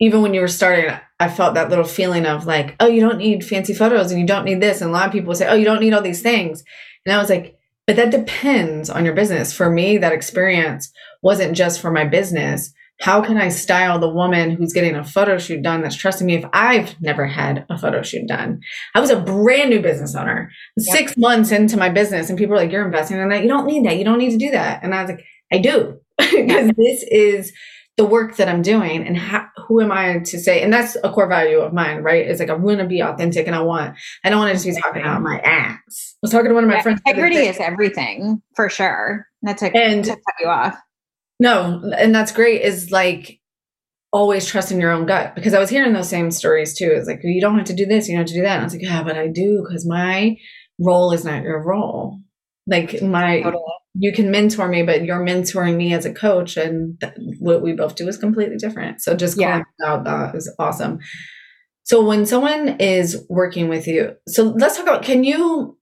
[0.00, 3.18] even when you were starting, I felt that little feeling of like, oh, you don't
[3.18, 4.80] need fancy photos and you don't need this.
[4.80, 6.62] And a lot of people say, oh, you don't need all these things.
[7.04, 7.56] And I was like,
[7.86, 9.52] but that depends on your business.
[9.52, 12.72] For me, that experience wasn't just for my business.
[13.00, 16.34] How can I style the woman who's getting a photo shoot done that's trusting me
[16.34, 18.60] if I've never had a photo shoot done?
[18.94, 20.96] I was a brand new business owner, yep.
[20.96, 23.42] six months into my business, and people are like, You're investing in that.
[23.42, 23.96] You don't need that.
[23.96, 24.82] You don't need to do that.
[24.82, 27.52] And I was like, I do, because this is
[27.98, 30.62] the work that I'm doing and how, who am I to say?
[30.62, 32.24] And that's a core value of mine, right?
[32.26, 34.76] It's like I want to be authentic and I want, I don't want to just
[34.76, 36.14] be talking out my ass.
[36.14, 37.00] I was talking to one of my yeah, friends.
[37.04, 39.26] Integrity is everything for sure.
[39.42, 40.78] That's to, and, to cut you off.
[41.40, 43.40] No, and that's great is like
[44.12, 46.90] always trusting your own gut because I was hearing those same stories too.
[46.90, 48.54] It's like, you don't have to do this, you don't have to do that.
[48.54, 50.36] And I was like, yeah, but I do because my
[50.80, 52.18] role is not your role.
[52.66, 53.62] Like my, totally
[54.00, 57.72] you can mentor me, but you're mentoring me as a coach, and th- what we
[57.72, 59.02] both do is completely different.
[59.02, 59.62] So just yeah.
[59.84, 61.00] out that is awesome.
[61.82, 65.76] So when someone is working with you, so let's talk about can you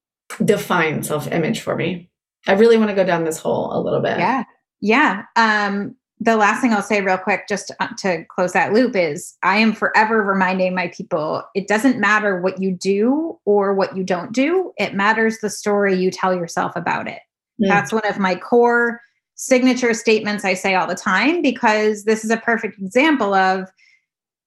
[0.45, 2.11] define self-image for me?
[2.47, 4.19] I really want to go down this hole a little bit.
[4.19, 4.45] Yeah.
[4.81, 5.25] Yeah.
[5.37, 9.37] Um, the last thing I'll say real quick, just to, uh, close that loop, is
[9.43, 14.03] I am forever reminding my people it doesn't matter what you do or what you
[14.03, 14.73] don't do.
[14.79, 17.21] It matters the story you tell yourself about it.
[17.63, 17.69] Mm.
[17.69, 19.01] That's one of my core
[19.35, 23.69] signature statements I say all the time because this is a perfect example of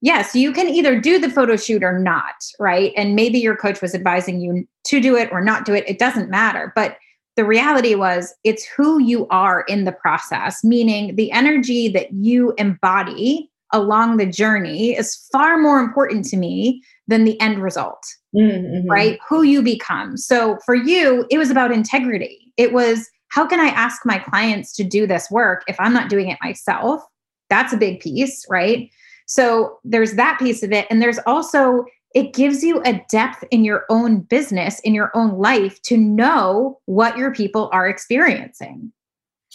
[0.01, 2.93] yes, you can either do the photo shoot or not, right?
[2.95, 5.87] And maybe your coach was advising you to do it or not do it.
[5.87, 6.71] It doesn't matter.
[6.75, 6.97] But
[7.35, 12.53] the reality was it's who you are in the process, meaning the energy that you
[12.57, 18.03] embody along the journey is far more important to me than the end result,
[18.35, 18.89] mm-hmm.
[18.89, 19.19] right?
[19.29, 20.17] Who you become.
[20.17, 24.75] So for you, it was about integrity it was how can I ask my clients
[24.75, 27.01] to do this work if I'm not doing it myself?
[27.49, 28.89] That's a big piece, right?
[29.27, 30.85] So there's that piece of it.
[30.89, 35.37] And there's also it gives you a depth in your own business, in your own
[35.37, 38.91] life to know what your people are experiencing.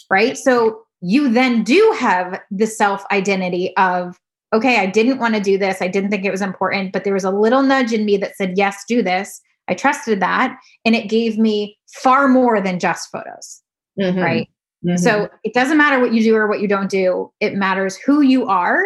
[0.09, 0.37] Right.
[0.37, 4.17] So you then do have the self identity of,
[4.53, 5.81] okay, I didn't want to do this.
[5.81, 8.35] I didn't think it was important, but there was a little nudge in me that
[8.35, 9.41] said, yes, do this.
[9.67, 10.57] I trusted that.
[10.85, 13.61] And it gave me far more than just photos.
[13.99, 14.19] Mm-hmm.
[14.19, 14.49] Right.
[14.85, 14.97] Mm-hmm.
[14.97, 18.21] So it doesn't matter what you do or what you don't do, it matters who
[18.21, 18.83] you are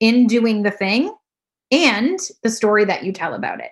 [0.00, 1.14] in doing the thing
[1.72, 3.70] and the story that you tell about it.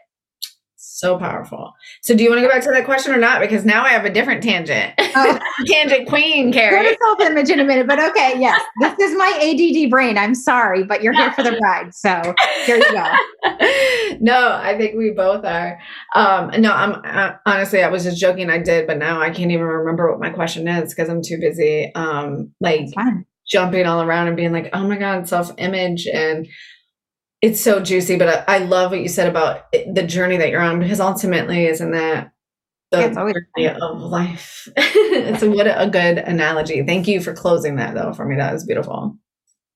[0.83, 1.73] So powerful.
[2.03, 3.41] So, do you want to go back to that question or not?
[3.41, 4.95] Because now I have a different tangent.
[5.13, 5.39] Oh.
[5.67, 6.97] tangent queen, Carrie.
[7.03, 8.63] self image in a minute, but okay, yes.
[8.81, 10.17] This is my ADD brain.
[10.17, 11.93] I'm sorry, but you're here for the ride.
[11.93, 12.23] So,
[12.65, 13.13] here you go.
[14.21, 15.81] no, I think we both are.
[16.15, 18.51] Um, no, I'm uh, honestly, I was just joking.
[18.51, 21.39] I did, but now I can't even remember what my question is because I'm too
[21.41, 21.93] busy.
[21.97, 22.87] Um, like
[23.49, 26.47] jumping all around and being like, oh my God, self image and
[27.43, 30.51] it's so juicy, but I, I, love what you said about it, the journey that
[30.51, 32.33] you're on because ultimately, isn't that
[32.91, 34.69] the yeah, journey of life?
[34.77, 36.83] it's a, what a good analogy.
[36.83, 38.37] Thank you for closing that though for me.
[38.37, 39.17] That was beautiful.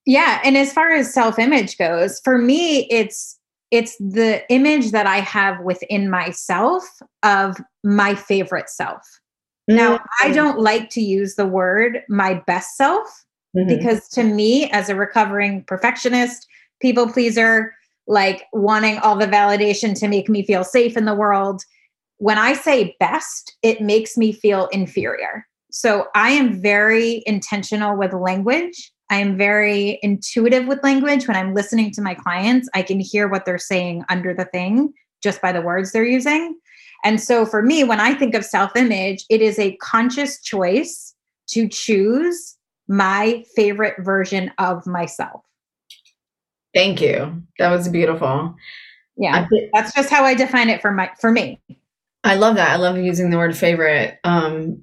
[0.06, 3.38] Yeah, and as far as self-image goes, for me, it's
[3.70, 6.84] it's the image that I have within myself
[7.22, 9.00] of my favorite self.
[9.70, 9.76] Mm-hmm.
[9.76, 10.34] Now, I mm.
[10.34, 13.24] don't like to use the word my best self
[13.56, 13.66] mm-hmm.
[13.66, 16.46] because to me, as a recovering perfectionist
[16.84, 17.74] people pleaser,
[18.06, 21.62] like wanting all the validation to make me feel safe in the world.
[22.18, 25.46] When I say best, it makes me feel inferior.
[25.70, 28.92] So I am very intentional with language.
[29.10, 31.26] I am very intuitive with language.
[31.26, 34.92] When I'm listening to my clients, I can hear what they're saying under the thing
[35.22, 36.54] just by the words they're using.
[37.02, 41.14] And so for me, when I think of self image, it is a conscious choice
[41.48, 45.40] to choose my favorite version of myself.
[46.74, 47.42] Thank you.
[47.58, 48.54] That was beautiful.
[49.16, 49.46] Yeah.
[49.72, 51.60] that's just how I define it for my for me.
[52.24, 52.70] I love that.
[52.70, 54.18] I love using the word favorite.
[54.24, 54.82] Um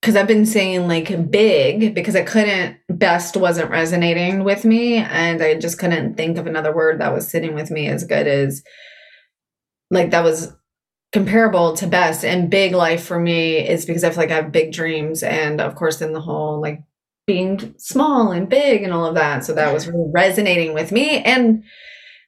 [0.00, 5.42] because I've been saying like big because I couldn't best wasn't resonating with me and
[5.42, 8.62] I just couldn't think of another word that was sitting with me as good as
[9.90, 10.52] like that was
[11.12, 14.52] comparable to best and big life for me is because I feel like I have
[14.52, 16.82] big dreams and of course in the whole like
[17.26, 19.44] being small and big and all of that.
[19.44, 21.64] So that was really resonating with me and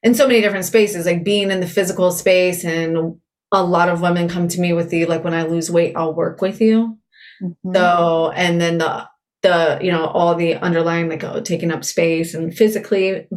[0.02, 2.64] in so many different spaces, like being in the physical space.
[2.64, 3.20] And
[3.52, 6.14] a lot of women come to me with the like, when I lose weight, I'll
[6.14, 6.98] work with you.
[7.42, 7.74] Mm-hmm.
[7.74, 9.08] So, and then the,
[9.42, 13.28] the, you know, all the underlying, like oh, taking up space and physically,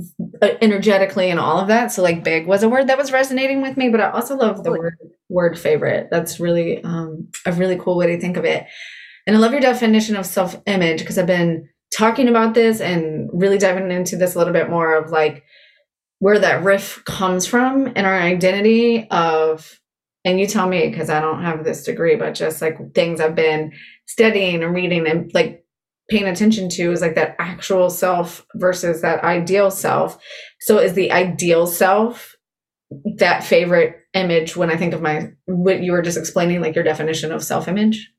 [0.41, 1.91] uh, energetically, and all of that.
[1.91, 4.63] So, like, big was a word that was resonating with me, but I also love
[4.63, 4.97] the word,
[5.29, 6.07] word favorite.
[6.09, 8.65] That's really um, a really cool way to think of it.
[9.27, 13.29] And I love your definition of self image because I've been talking about this and
[13.33, 15.43] really diving into this a little bit more of like
[16.19, 19.79] where that riff comes from and our identity of
[20.23, 23.35] and you tell me because I don't have this degree, but just like things I've
[23.35, 23.71] been
[24.05, 25.65] studying and reading and like
[26.09, 30.21] paying attention to is like that actual self versus that ideal self.
[30.59, 32.35] So is the ideal self
[33.17, 36.83] that favorite image when I think of my what you were just explaining, like your
[36.83, 38.11] definition of self image?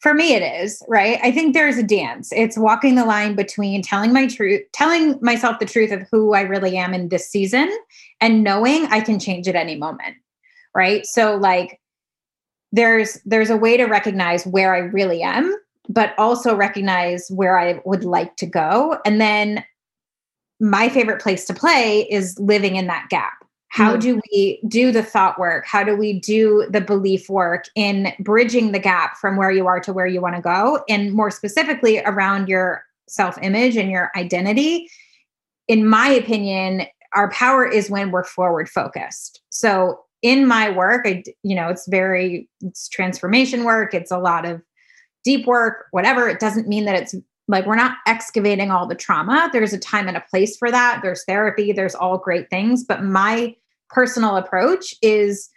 [0.00, 1.18] For me it is right?
[1.22, 2.32] I think there's a dance.
[2.34, 6.40] It's walking the line between telling my truth telling myself the truth of who i
[6.40, 7.70] really am in this season
[8.20, 10.16] and knowing i can change at any moment
[10.74, 11.06] right?
[11.06, 11.80] So like
[12.72, 15.56] there's there's a way to recognize where i really am
[15.88, 18.98] but also recognize where i would like to go.
[19.04, 19.64] And then
[20.60, 23.39] my favorite place to play is living in that gap
[23.70, 24.00] how mm-hmm.
[24.00, 25.64] do we do the thought work?
[25.64, 29.80] How do we do the belief work in bridging the gap from where you are
[29.80, 30.84] to where you want to go?
[30.88, 34.90] And more specifically, around your self image and your identity.
[35.68, 36.82] In my opinion,
[37.14, 39.40] our power is when we're forward focused.
[39.50, 44.46] So, in my work, I, you know, it's very, it's transformation work, it's a lot
[44.46, 44.60] of
[45.24, 46.28] deep work, whatever.
[46.28, 47.14] It doesn't mean that it's
[47.48, 49.48] like we're not excavating all the trauma.
[49.52, 51.00] There's a time and a place for that.
[51.02, 52.84] There's therapy, there's all great things.
[52.84, 53.56] But my
[53.90, 55.50] personal approach is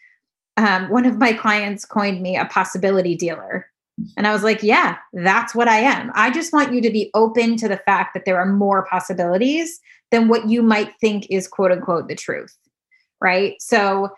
[0.58, 3.68] um, one of my clients coined me a possibility dealer.
[4.18, 6.12] And I was like, yeah, that's what I am.
[6.16, 9.80] I just want you to be open to the fact that there are more possibilities
[10.12, 12.56] than what you might think is quote unquote the truth.
[13.22, 13.56] Right.
[13.62, 14.10] So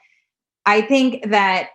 [0.66, 1.70] I think that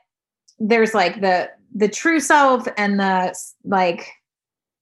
[0.59, 3.34] there's like the the true self and the
[3.64, 4.11] like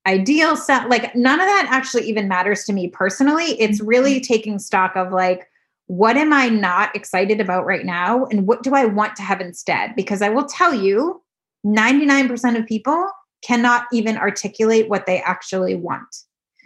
[0.07, 4.33] ideal self like none of that actually even matters to me personally it's really mm-hmm.
[4.33, 5.47] taking stock of like
[5.89, 8.25] what am I not excited about right now?
[8.27, 9.97] And what do I want to have instead?
[9.97, 11.21] Because I will tell you,
[11.67, 13.11] 99% of people
[13.43, 16.17] cannot even articulate what they actually want.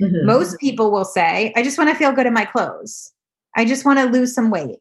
[0.01, 0.27] Mm-hmm.
[0.27, 3.13] Most people will say, I just want to feel good in my clothes.
[3.57, 4.79] I just want to lose some weight.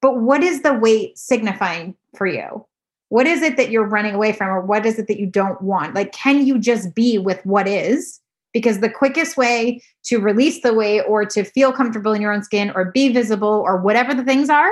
[0.00, 2.66] but what is the weight signifying for you?
[3.08, 5.60] What is it that you're running away from, or what is it that you don't
[5.60, 5.94] want?
[5.94, 8.20] Like, can you just be with what is?
[8.52, 12.42] Because the quickest way to release the weight or to feel comfortable in your own
[12.42, 14.70] skin or be visible or whatever the things are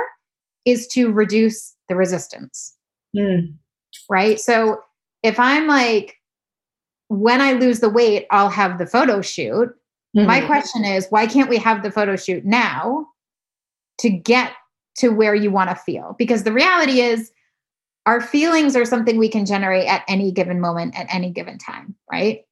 [0.65, 2.75] is to reduce the resistance.
[3.15, 3.53] Mm.
[4.09, 4.39] Right.
[4.39, 4.81] So
[5.23, 6.15] if I'm like,
[7.07, 9.69] when I lose the weight, I'll have the photo shoot.
[10.15, 10.27] Mm-hmm.
[10.27, 13.07] My question is, why can't we have the photo shoot now
[13.99, 14.53] to get
[14.97, 16.15] to where you want to feel?
[16.17, 17.31] Because the reality is,
[18.05, 21.95] our feelings are something we can generate at any given moment at any given time,
[22.11, 22.43] right?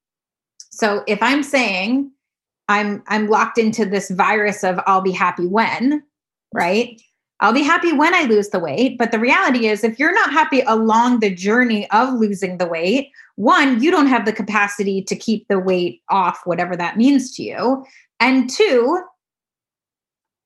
[0.78, 2.12] So if I'm saying
[2.70, 6.04] I'm I'm locked into this virus of I'll be happy when,
[6.54, 7.02] right?
[7.40, 8.98] I'll be happy when I lose the weight.
[8.98, 13.10] But the reality is, if you're not happy along the journey of losing the weight,
[13.36, 17.44] one, you don't have the capacity to keep the weight off, whatever that means to
[17.44, 17.86] you.
[18.20, 19.02] And two,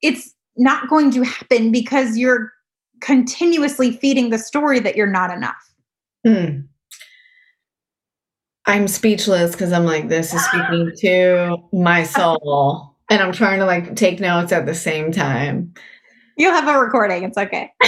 [0.02, 2.52] it's not going to happen because you're
[3.02, 5.74] continuously feeding the story that you're not enough.
[6.26, 6.68] Mm.
[8.66, 12.96] I'm speechless because I'm like, this is speaking to my soul.
[13.10, 15.74] And I'm trying to like take notes at the same time.
[16.38, 17.24] You'll have a recording.
[17.24, 17.72] It's okay.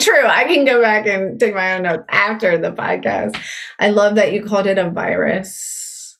[0.00, 0.26] True.
[0.26, 3.40] I can go back and take my own notes after the podcast.
[3.78, 6.18] I love that you called it a virus.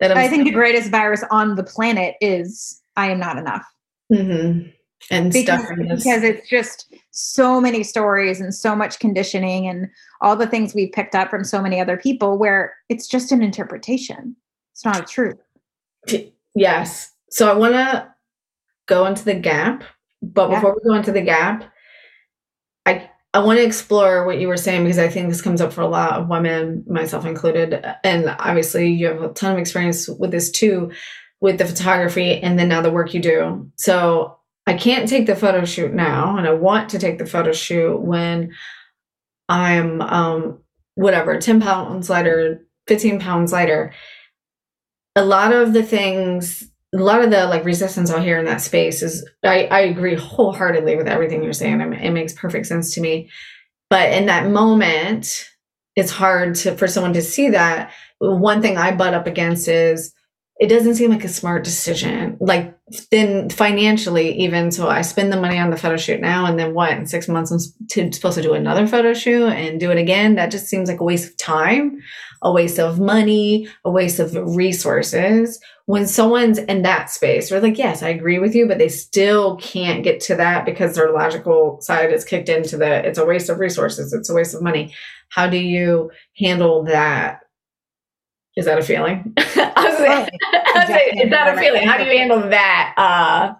[0.00, 3.64] That I'm i think the greatest virus on the planet is I am not enough.
[4.12, 4.68] Mm-hmm.
[5.10, 9.88] And because, because it's just so many stories and so much conditioning and
[10.20, 13.42] all the things we've picked up from so many other people where it's just an
[13.42, 14.36] interpretation.
[14.72, 15.38] It's not a truth.
[16.54, 17.12] Yes.
[17.30, 18.08] So I want to
[18.86, 19.84] go into the gap
[20.22, 20.56] but yeah.
[20.56, 21.64] before we go into the gap,
[22.86, 25.72] I I want to explore what you were saying because I think this comes up
[25.72, 27.84] for a lot of women, myself included.
[28.04, 30.92] And obviously, you have a ton of experience with this too,
[31.40, 33.70] with the photography and then now the work you do.
[33.76, 37.52] So I can't take the photo shoot now, and I want to take the photo
[37.52, 38.52] shoot when
[39.48, 40.58] I'm um,
[40.94, 43.92] whatever, 10 pounds lighter, 15 pounds lighter.
[45.16, 48.60] A lot of the things a lot of the like resistance out here in that
[48.60, 51.80] space is I, I agree wholeheartedly with everything you're saying.
[51.80, 53.30] it makes perfect sense to me.
[53.88, 55.48] But in that moment,
[55.96, 57.92] it's hard to for someone to see that.
[58.18, 60.12] One thing I butt up against is
[60.62, 62.36] it doesn't seem like a smart decision.
[62.38, 62.78] Like
[63.10, 66.72] then financially, even so, I spend the money on the photo shoot now, and then
[66.72, 66.92] what?
[66.92, 67.58] In six months, I'm
[68.12, 70.36] supposed to do another photo shoot and do it again.
[70.36, 72.00] That just seems like a waste of time,
[72.42, 75.58] a waste of money, a waste of resources.
[75.86, 79.56] When someone's in that space, we're like, yes, I agree with you, but they still
[79.56, 83.48] can't get to that because their logical side is kicked into the it's a waste
[83.48, 84.94] of resources, it's a waste of money.
[85.28, 87.40] How do you handle that
[88.56, 89.32] is that a feeling?
[89.38, 91.86] I was saying, I was saying, is that a feeling?
[91.86, 93.54] How do you handle that uh,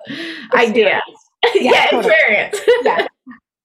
[0.55, 1.03] idea?
[1.57, 2.15] Yeah, yeah totally.
[2.15, 2.61] experience.
[2.85, 3.07] yeah.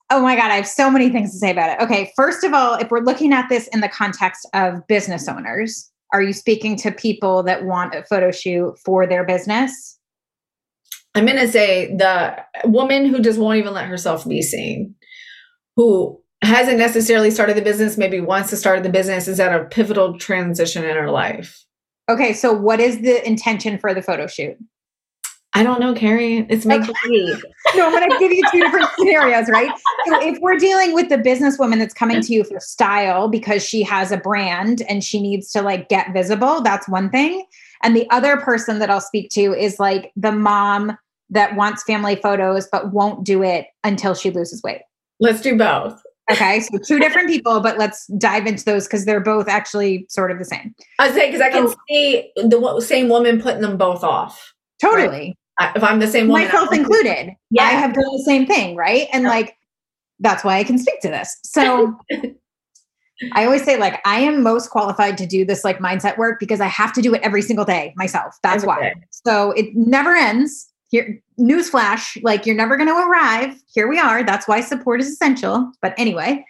[0.09, 1.83] Oh my God, I have so many things to say about it.
[1.83, 5.91] Okay, first of all, if we're looking at this in the context of business owners,
[6.11, 9.99] are you speaking to people that want a photo shoot for their business?
[11.13, 14.95] I'm going to say the woman who just won't even let herself be seen,
[15.75, 19.65] who hasn't necessarily started the business, maybe wants to start the business, is at a
[19.65, 21.65] pivotal transition in her life.
[22.09, 24.57] Okay, so what is the intention for the photo shoot?
[25.53, 26.45] I don't know, Carrie.
[26.49, 27.43] It's make believe.
[27.75, 29.71] no, I'm going to give you two different scenarios, right?
[30.05, 33.81] So, if we're dealing with the businesswoman that's coming to you for style because she
[33.81, 37.43] has a brand and she needs to like get visible, that's one thing.
[37.81, 40.95] And the other person that I'll speak to is like the mom
[41.29, 44.81] that wants family photos but won't do it until she loses weight.
[45.19, 46.01] Let's do both.
[46.29, 50.29] Okay, so two different people, but let's dive into those because they're both actually sort
[50.29, 50.75] of the same.
[50.99, 54.53] I say because I can so, see the same woman putting them both off.
[54.81, 55.37] Totally.
[55.59, 55.75] Right?
[55.75, 59.07] If I'm the same woman, myself included, yeah, I have done the same thing, right?
[59.13, 59.29] And yeah.
[59.29, 59.55] like
[60.19, 61.35] that's why I can speak to this.
[61.43, 61.97] So
[63.33, 66.61] I always say like I am most qualified to do this like mindset work because
[66.61, 68.35] I have to do it every single day myself.
[68.43, 68.81] That's every why.
[68.81, 68.93] Day.
[69.11, 73.55] So it never ends here newsflash like you're never going to arrive.
[73.73, 74.23] Here we are.
[74.23, 75.71] That's why support is essential.
[75.81, 76.45] But anyway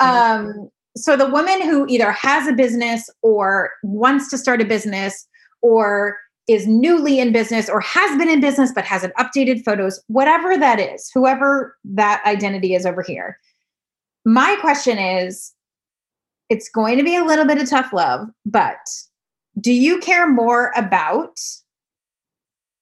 [0.00, 5.26] um so the woman who either has a business or wants to start a business
[5.62, 6.16] or
[6.48, 10.80] is newly in business or has been in business but hasn't updated photos whatever that
[10.80, 13.38] is whoever that identity is over here.
[14.24, 15.52] My question is
[16.48, 18.78] it's going to be a little bit of tough love but
[19.60, 21.38] do you care more about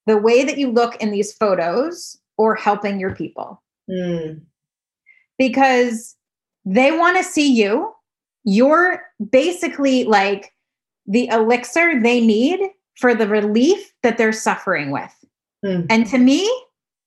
[0.07, 3.63] the way that you look in these photos or helping your people.
[3.91, 4.41] Mm.
[5.39, 6.17] Because
[6.65, 7.93] they want to see you.
[8.45, 10.53] You're basically like
[11.07, 12.61] the elixir they need
[12.99, 15.13] for the relief that they're suffering with.
[15.65, 15.87] Mm.
[15.91, 16.51] And to me,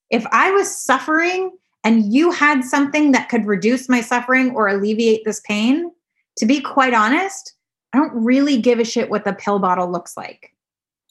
[0.09, 1.51] if I was suffering
[1.83, 5.91] and you had something that could reduce my suffering or alleviate this pain,
[6.37, 7.53] to be quite honest,
[7.93, 10.51] I don't really give a shit what the pill bottle looks like.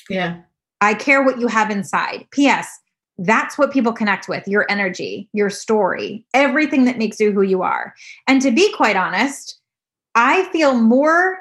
[0.09, 0.41] Yeah.
[0.81, 2.27] I care what you have inside.
[2.31, 2.69] P.S.
[3.19, 7.63] That's what people connect with your energy, your story, everything that makes you who you
[7.63, 7.95] are.
[8.27, 9.59] And to be quite honest,
[10.15, 11.39] I feel more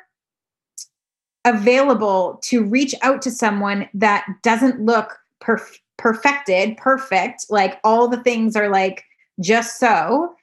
[1.44, 8.24] available to reach out to someone that doesn't look perf- perfected, perfect, like all the
[8.24, 9.04] things are like
[9.42, 10.34] just so,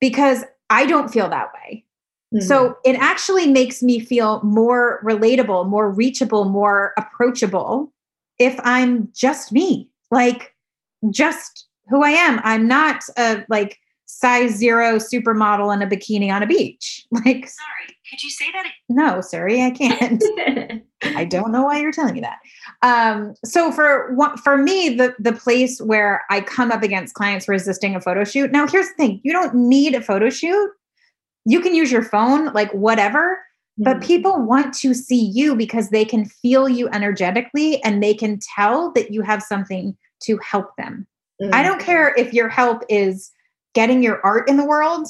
[0.00, 1.84] because I don't feel that way.
[2.34, 2.46] Mm-hmm.
[2.46, 7.92] So it actually makes me feel more relatable, more reachable, more approachable
[8.38, 10.54] if I'm just me, like
[11.10, 12.40] just who I am.
[12.44, 17.06] I'm not a like size zero supermodel in a bikini on a beach.
[17.14, 18.66] Like, sorry, could you say that?
[18.88, 20.22] No, sorry, I can't.
[21.16, 22.38] I don't know why you're telling me that.
[22.82, 27.94] Um, so for for me, the the place where I come up against clients resisting
[27.94, 28.50] a photo shoot.
[28.50, 30.70] Now, here's the thing: you don't need a photo shoot.
[31.44, 33.38] You can use your phone, like whatever.
[33.76, 34.06] But mm-hmm.
[34.06, 38.92] people want to see you because they can feel you energetically and they can tell
[38.92, 41.06] that you have something to help them.
[41.42, 41.54] Mm-hmm.
[41.54, 43.32] I don't care if your help is
[43.74, 45.08] getting your art in the world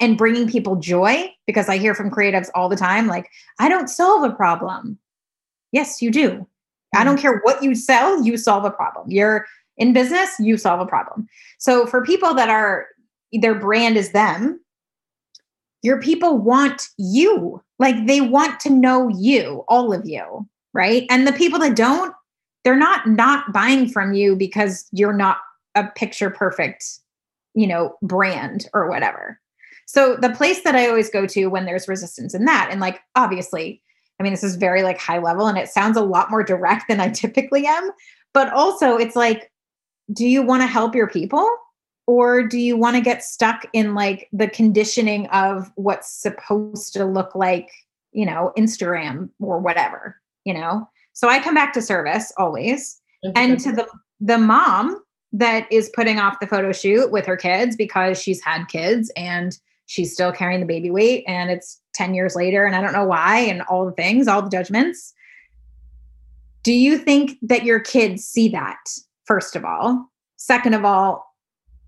[0.00, 3.88] and bringing people joy because I hear from creatives all the time like, I don't
[3.88, 4.98] solve a problem.
[5.72, 6.46] Yes, you do.
[6.94, 7.22] I don't mm.
[7.22, 9.10] care what you sell, you solve a problem.
[9.10, 9.46] You're
[9.78, 11.28] in business, you solve a problem.
[11.58, 12.88] So for people that are
[13.32, 14.60] their brand is them,
[15.82, 17.62] your people want you.
[17.80, 21.06] Like they want to know you, all of you, right?
[21.10, 22.14] And the people that don't,
[22.62, 25.38] they're not not buying from you because you're not
[25.74, 26.84] a picture perfect,
[27.54, 29.40] you know, brand or whatever.
[29.86, 33.00] So the place that I always go to when there's resistance in that, and like
[33.16, 33.82] obviously,
[34.20, 36.86] I mean, this is very like high level and it sounds a lot more direct
[36.86, 37.90] than I typically am.
[38.34, 39.50] But also, it's like,
[40.12, 41.48] do you want to help your people?
[42.10, 47.04] Or do you want to get stuck in like the conditioning of what's supposed to
[47.04, 47.70] look like,
[48.10, 50.88] you know, Instagram or whatever, you know?
[51.12, 53.00] So I come back to service always.
[53.36, 53.86] and to the
[54.20, 55.00] the mom
[55.32, 59.56] that is putting off the photo shoot with her kids because she's had kids and
[59.86, 63.06] she's still carrying the baby weight and it's 10 years later and I don't know
[63.06, 65.14] why and all the things, all the judgments.
[66.64, 68.80] Do you think that your kids see that,
[69.26, 70.10] first of all?
[70.38, 71.29] Second of all,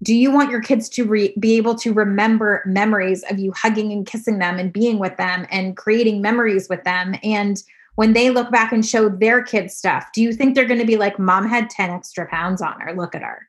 [0.03, 3.93] do you want your kids to re- be able to remember memories of you hugging
[3.93, 7.15] and kissing them and being with them and creating memories with them?
[7.23, 7.63] And
[7.95, 10.87] when they look back and show their kids stuff, do you think they're going to
[10.87, 12.93] be like, Mom had 10 extra pounds on her?
[12.95, 13.49] Look at her.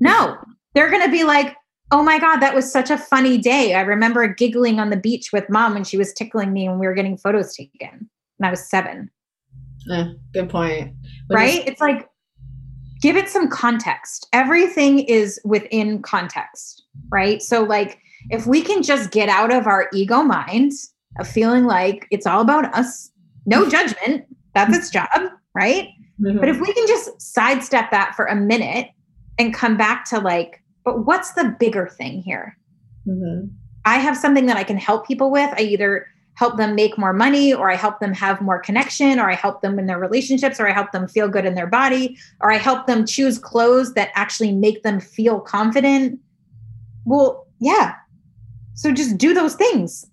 [0.00, 0.38] No,
[0.74, 1.56] they're going to be like,
[1.90, 3.74] Oh my God, that was such a funny day.
[3.74, 6.86] I remember giggling on the beach with mom when she was tickling me when we
[6.86, 9.10] were getting photos taken when I was seven.
[9.84, 10.94] Yeah, good point.
[11.26, 11.62] When right?
[11.68, 12.08] It's like,
[13.02, 14.28] give it some context.
[14.32, 17.42] Everything is within context, right?
[17.42, 17.98] So, like,
[18.30, 20.72] if we can just get out of our ego mind
[21.18, 23.10] of feeling like it's all about us,
[23.44, 24.24] no judgment,
[24.54, 25.08] that's its job,
[25.54, 25.88] right?
[26.20, 26.38] Mm-hmm.
[26.38, 28.88] But if we can just sidestep that for a minute
[29.38, 32.56] and come back to like, but what's the bigger thing here?
[33.06, 33.48] Mm-hmm.
[33.84, 35.52] I have something that I can help people with.
[35.56, 39.30] I either help them make more money or I help them have more connection or
[39.30, 42.16] I help them in their relationships or I help them feel good in their body
[42.40, 46.18] or I help them choose clothes that actually make them feel confident.
[47.04, 47.94] Well, yeah.
[48.74, 50.06] So just do those things.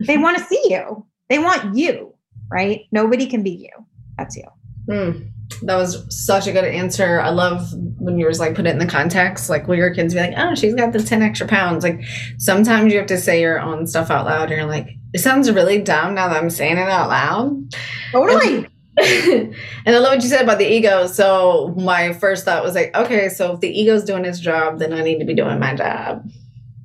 [0.00, 1.06] They want to see you.
[1.28, 2.14] They want you,
[2.50, 2.82] right?
[2.90, 3.70] Nobody can be you.
[4.16, 4.48] That's you.
[4.88, 5.32] Mm
[5.62, 7.20] that was such a good answer.
[7.20, 10.14] I love when you were like put it in the context, like will your kids
[10.14, 11.84] be like, oh, she's got the 10 extra pounds.
[11.84, 12.02] Like
[12.38, 15.50] sometimes you have to say your own stuff out loud and you're like, it sounds
[15.50, 17.74] really dumb now that I'm saying it out loud.
[18.12, 18.56] Totally.
[18.56, 18.66] And,
[19.86, 21.06] and I love what you said about the ego.
[21.06, 24.92] So my first thought was like, okay, so if the ego's doing its job, then
[24.92, 26.28] I need to be doing my job.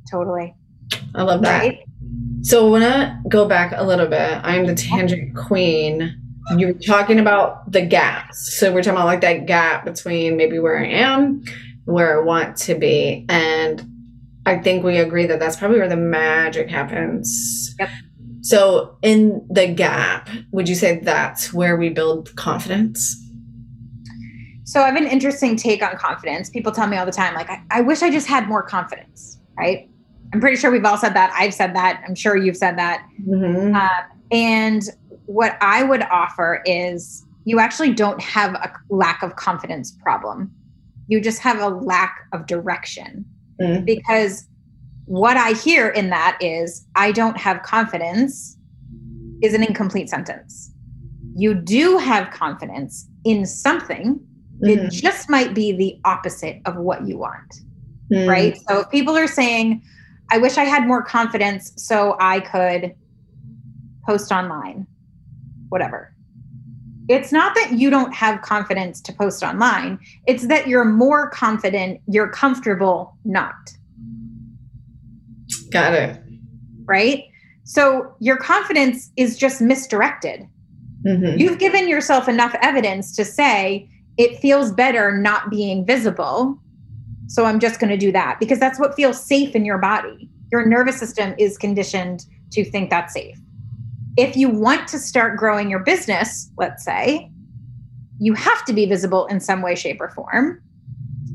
[0.09, 0.55] Totally.
[1.15, 1.59] I love that.
[1.59, 1.79] Right?
[2.41, 4.39] So I want to go back a little bit.
[4.43, 6.23] I'm the tangent queen
[6.55, 8.57] you're talking about the gaps.
[8.57, 11.43] So we're talking about like that gap between maybe where I am,
[11.85, 13.25] where I want to be.
[13.27, 13.83] And
[14.45, 17.75] I think we agree that that's probably where the magic happens.
[17.79, 17.89] Yep.
[18.47, 23.21] So in the gap, would you say that's where we build confidence?
[24.63, 26.49] So I have an interesting take on confidence.
[26.49, 29.37] People tell me all the time, like, I, I wish I just had more confidence,
[29.57, 29.89] right?
[30.33, 31.29] I'm pretty sure we've all said that.
[31.33, 32.01] I've said that.
[32.07, 33.05] I'm sure you've said that.
[33.27, 33.75] Mm-hmm.
[33.75, 34.83] Uh, and
[35.25, 40.49] what I would offer is you actually don't have a lack of confidence problem.
[41.09, 43.25] You just have a lack of direction.
[43.61, 43.83] Mm.
[43.83, 44.47] Because
[45.07, 48.57] what I hear in that is I don't have confidence
[49.41, 50.71] is an incomplete sentence.
[51.33, 54.19] You do have confidence in something.
[54.61, 54.65] Mm-hmm.
[54.67, 57.61] It just might be the opposite of what you want.
[58.11, 58.27] mm.
[58.27, 58.57] right?
[58.67, 59.81] So if people are saying,
[60.29, 62.93] I wish I had more confidence so I could
[64.05, 64.87] post online,
[65.69, 66.13] whatever.
[67.07, 72.01] It's not that you don't have confidence to post online, it's that you're more confident,
[72.07, 73.55] you're comfortable not.
[75.71, 76.21] Got it.
[76.85, 77.25] Right?
[77.63, 80.47] So your confidence is just misdirected.
[81.05, 81.39] Mm-hmm.
[81.39, 86.57] You've given yourself enough evidence to say, it feels better not being visible.
[87.27, 90.29] So I'm just going to do that because that's what feels safe in your body.
[90.51, 93.37] Your nervous system is conditioned to think that's safe.
[94.17, 97.29] If you want to start growing your business, let's say,
[98.19, 100.61] you have to be visible in some way, shape, or form,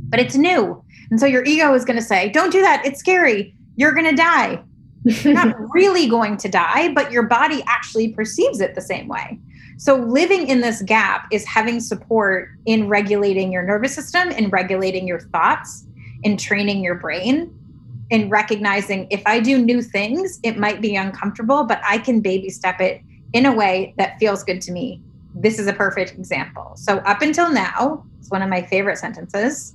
[0.08, 0.82] but it's new.
[1.10, 2.84] And so your ego is going to say, don't do that.
[2.84, 3.54] It's scary.
[3.76, 4.62] You're going to die.
[5.04, 9.38] You're not really going to die, but your body actually perceives it the same way.
[9.78, 15.08] So, living in this gap is having support in regulating your nervous system, in regulating
[15.08, 15.86] your thoughts,
[16.22, 17.52] in training your brain,
[18.10, 22.50] in recognizing if I do new things, it might be uncomfortable, but I can baby
[22.50, 23.00] step it
[23.32, 25.00] in a way that feels good to me.
[25.34, 26.74] This is a perfect example.
[26.76, 29.74] So, up until now, it's one of my favorite sentences.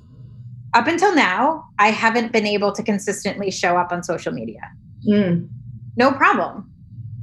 [0.77, 4.61] Up until now, I haven't been able to consistently show up on social media.
[5.07, 5.49] Mm.
[5.95, 6.71] No problem.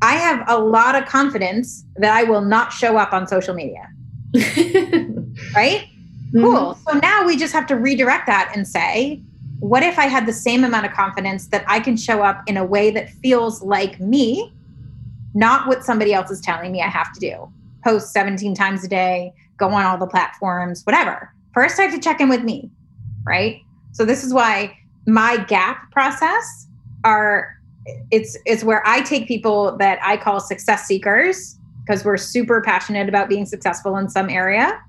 [0.02, 3.88] I have a lot of confidence that I will not show up on social media.
[5.54, 5.86] right?
[6.32, 6.40] Mm-hmm.
[6.40, 6.76] Cool.
[6.84, 9.22] So now we just have to redirect that and say,
[9.60, 12.56] what if I had the same amount of confidence that I can show up in
[12.56, 14.52] a way that feels like me,
[15.32, 17.52] not what somebody else is telling me I have to do?
[17.84, 21.32] Post 17 times a day, go on all the platforms, whatever.
[21.52, 22.68] First, I have to check in with me,
[23.24, 23.60] right?
[23.92, 26.66] So, this is why my gap process
[27.04, 27.54] are
[28.10, 33.08] it's it's where I take people that I call success seekers because we're super passionate
[33.08, 34.80] about being successful in some area.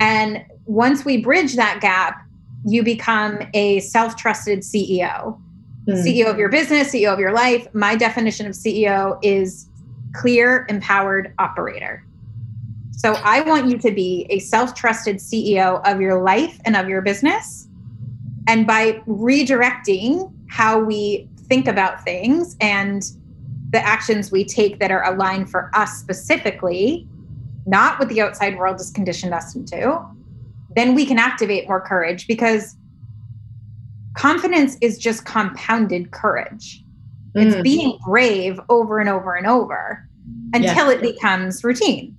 [0.00, 2.22] And once we bridge that gap,
[2.66, 5.40] you become a self-trusted CEO.
[5.86, 6.02] Mm.
[6.02, 7.66] CEO of your business, CEO of your life.
[7.74, 9.68] My definition of CEO is
[10.14, 12.04] clear, empowered operator.
[12.92, 17.02] So I want you to be a self-trusted CEO of your life and of your
[17.02, 17.68] business.
[18.46, 23.02] And by redirecting how we think about things and
[23.70, 27.08] the actions we take that are aligned for us specifically,
[27.66, 30.00] not what the outside world has conditioned us into,
[30.76, 32.76] then we can activate more courage because
[34.14, 36.84] confidence is just compounded courage.
[37.36, 37.46] Mm.
[37.46, 40.08] It's being brave over and over and over
[40.52, 42.16] until it becomes routine.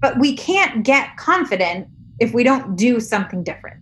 [0.00, 1.88] But we can't get confident
[2.18, 3.80] if we don't do something different.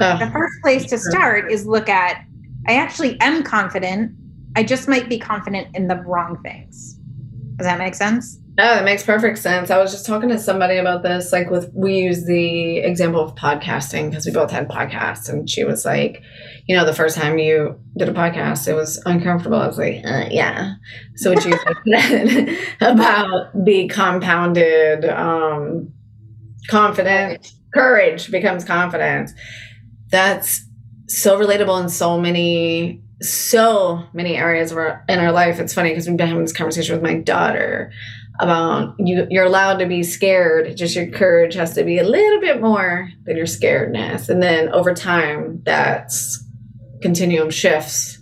[0.00, 2.24] Uh, the first place to start is look at
[2.68, 4.12] I actually am confident.
[4.54, 6.98] I just might be confident in the wrong things.
[7.56, 8.38] Does that make sense?
[8.58, 9.70] Oh, that makes perfect sense.
[9.70, 11.32] I was just talking to somebody about this.
[11.32, 15.64] Like, with we use the example of podcasting because we both had podcasts, and she
[15.64, 16.22] was like,
[16.66, 20.04] "You know, the first time you did a podcast, it was uncomfortable." I was like,
[20.04, 20.74] uh, "Yeah."
[21.16, 21.56] So what you
[21.86, 25.90] said about the compounded um,
[26.68, 29.32] confidence, courage becomes confidence.
[30.12, 30.64] That's
[31.08, 35.60] so relatable in so many so many areas of our, in our life.
[35.60, 37.92] It's funny because we've been having this conversation with my daughter
[38.40, 42.40] about you you're allowed to be scared just your courage has to be a little
[42.40, 44.28] bit more than your scaredness.
[44.28, 46.42] And then over time that's
[47.02, 48.18] continuum shifts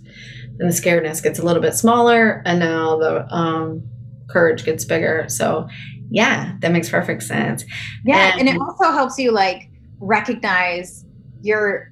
[0.59, 3.87] and the scaredness gets a little bit smaller and now the um,
[4.29, 5.25] courage gets bigger.
[5.29, 5.67] So
[6.09, 7.63] yeah that makes perfect sense.
[8.05, 9.69] Yeah and, and it also helps you like
[9.99, 11.05] recognize
[11.41, 11.91] your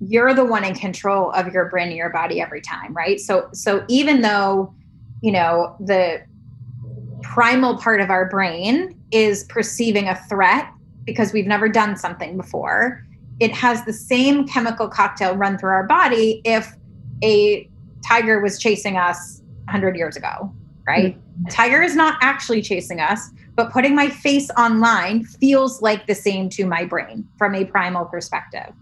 [0.00, 3.20] you're the one in control of your brain and your body every time right?
[3.20, 4.74] So so even though
[5.22, 6.22] you know the
[7.22, 10.70] primal part of our brain is perceiving a threat
[11.04, 13.04] because we've never done something before
[13.40, 16.74] it has the same chemical cocktail run through our body if
[17.22, 17.68] a
[18.06, 20.52] tiger was chasing us 100 years ago
[20.86, 21.16] right?
[21.16, 21.48] Mm-hmm.
[21.48, 26.48] tiger is not actually chasing us but putting my face online feels like the same
[26.48, 28.72] to my brain from a primal perspective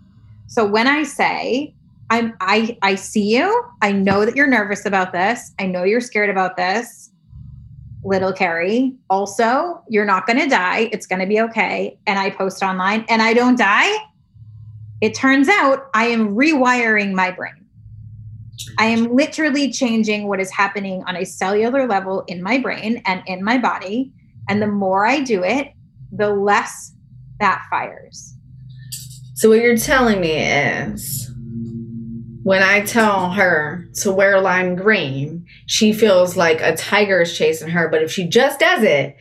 [0.53, 1.73] so when I say,
[2.11, 5.51] I'm I I see you, I know that you're nervous about this.
[5.59, 7.11] I know you're scared about this.
[8.05, 10.91] Little Carrie, also, you're not going to die.
[10.93, 11.99] It's going to be okay.
[12.07, 13.97] And I post online and I don't die.
[15.01, 17.64] It turns out I am rewiring my brain.
[18.77, 23.23] I am literally changing what is happening on a cellular level in my brain and
[23.27, 24.12] in my body.
[24.53, 25.72] And the more I do it,
[26.14, 26.92] the less
[27.40, 28.36] that fires.
[29.32, 31.30] So what you're telling me is
[32.42, 37.70] when I tell her to wear lime green, she feels like a tiger is chasing
[37.70, 39.16] her, but if she just does it,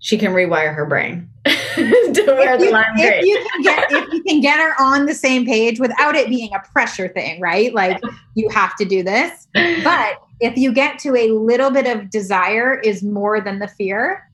[0.00, 1.30] she can rewire her brain.
[1.44, 2.84] to wear the.
[2.96, 6.28] If you, can get, if you can get her on the same page without it
[6.28, 7.72] being a pressure thing, right?
[7.72, 8.02] Like
[8.34, 9.46] you have to do this.
[9.54, 14.28] But if you get to a little bit of desire is more than the fear,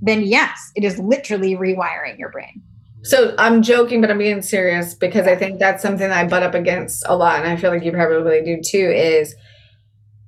[0.00, 2.62] then yes, it is literally rewiring your brain.
[3.02, 6.42] So I'm joking, but I'm being serious because I think that's something that I butt
[6.42, 8.90] up against a lot, and I feel like you probably do too.
[8.90, 9.34] Is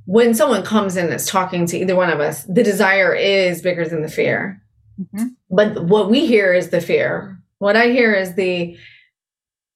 [0.07, 3.87] when someone comes in that's talking to either one of us, the desire is bigger
[3.87, 4.63] than the fear.
[5.01, 5.29] Mm-hmm.
[5.51, 7.39] But what we hear is the fear.
[7.59, 8.77] What I hear is the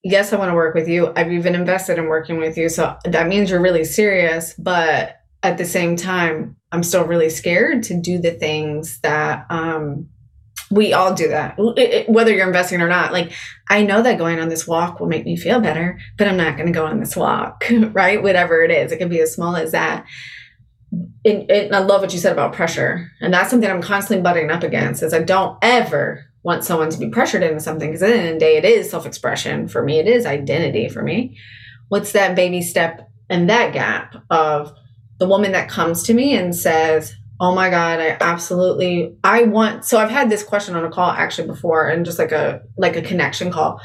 [0.03, 1.13] yes, I want to work with you.
[1.17, 2.69] I've even invested in working with you.
[2.69, 4.55] So that means you're really serious.
[4.55, 5.17] But
[5.47, 10.09] at the same time, I'm still really scared to do the things that um,
[10.71, 11.57] we all do that,
[12.09, 13.13] whether you're investing or not.
[13.13, 13.33] Like,
[13.71, 16.57] I know that going on this walk will make me feel better, but I'm not
[16.57, 18.23] going to go on this walk, right?
[18.23, 20.05] Whatever it is, it can be as small as that.
[21.25, 23.11] And, and I love what you said about pressure.
[23.21, 26.99] And that's something I'm constantly butting up against is I don't ever want someone to
[26.99, 29.83] be pressured into something because at the end of the day, it is self-expression for
[29.83, 29.99] me.
[29.99, 31.39] It is identity for me.
[31.89, 34.73] What's that baby step and that gap of
[35.19, 39.85] the woman that comes to me and says, Oh my God, I absolutely I want
[39.85, 42.97] so I've had this question on a call actually before and just like a like
[42.97, 43.81] a connection call.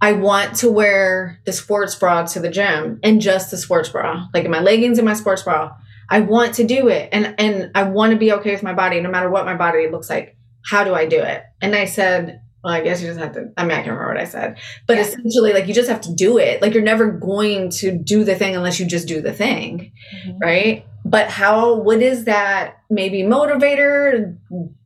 [0.00, 4.26] I want to wear the sports bra to the gym and just the sports bra,
[4.34, 5.72] like in my leggings and my sports bra.
[6.10, 9.00] I want to do it and and I want to be okay with my body
[9.00, 10.36] no matter what my body looks like.
[10.66, 11.44] How do I do it?
[11.62, 14.08] And I said, well, I guess you just have to, I mean, I can't remember
[14.08, 14.58] what I said,
[14.88, 15.04] but yeah.
[15.04, 16.60] essentially, like, you just have to do it.
[16.60, 20.38] Like, you're never going to do the thing unless you just do the thing, mm-hmm.
[20.38, 20.84] right?
[21.04, 24.36] But how, what is that maybe motivator?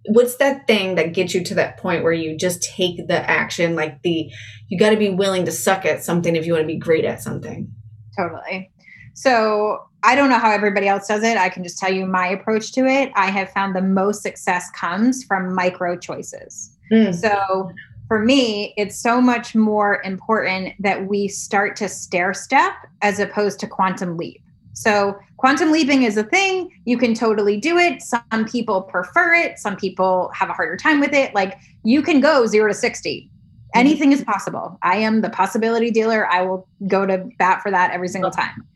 [0.04, 3.76] What's that thing that gets you to that point where you just take the action?
[3.76, 4.30] Like, the,
[4.68, 7.06] you got to be willing to suck at something if you want to be great
[7.06, 7.72] at something.
[8.14, 8.70] Totally.
[9.14, 11.38] So, I don't know how everybody else does it.
[11.38, 13.10] I can just tell you my approach to it.
[13.14, 16.76] I have found the most success comes from micro choices.
[16.92, 17.14] Mm.
[17.14, 17.72] So
[18.10, 22.72] for me, it's so much more important that we start to stair step
[23.02, 24.42] as opposed to quantum leap.
[24.72, 26.70] So, quantum leaping is a thing.
[26.86, 28.02] You can totally do it.
[28.02, 31.32] Some people prefer it, some people have a harder time with it.
[31.36, 33.20] Like, you can go zero to 60.
[33.20, 33.78] Mm-hmm.
[33.78, 34.76] Anything is possible.
[34.82, 36.26] I am the possibility dealer.
[36.26, 38.66] I will go to bat for that every single time.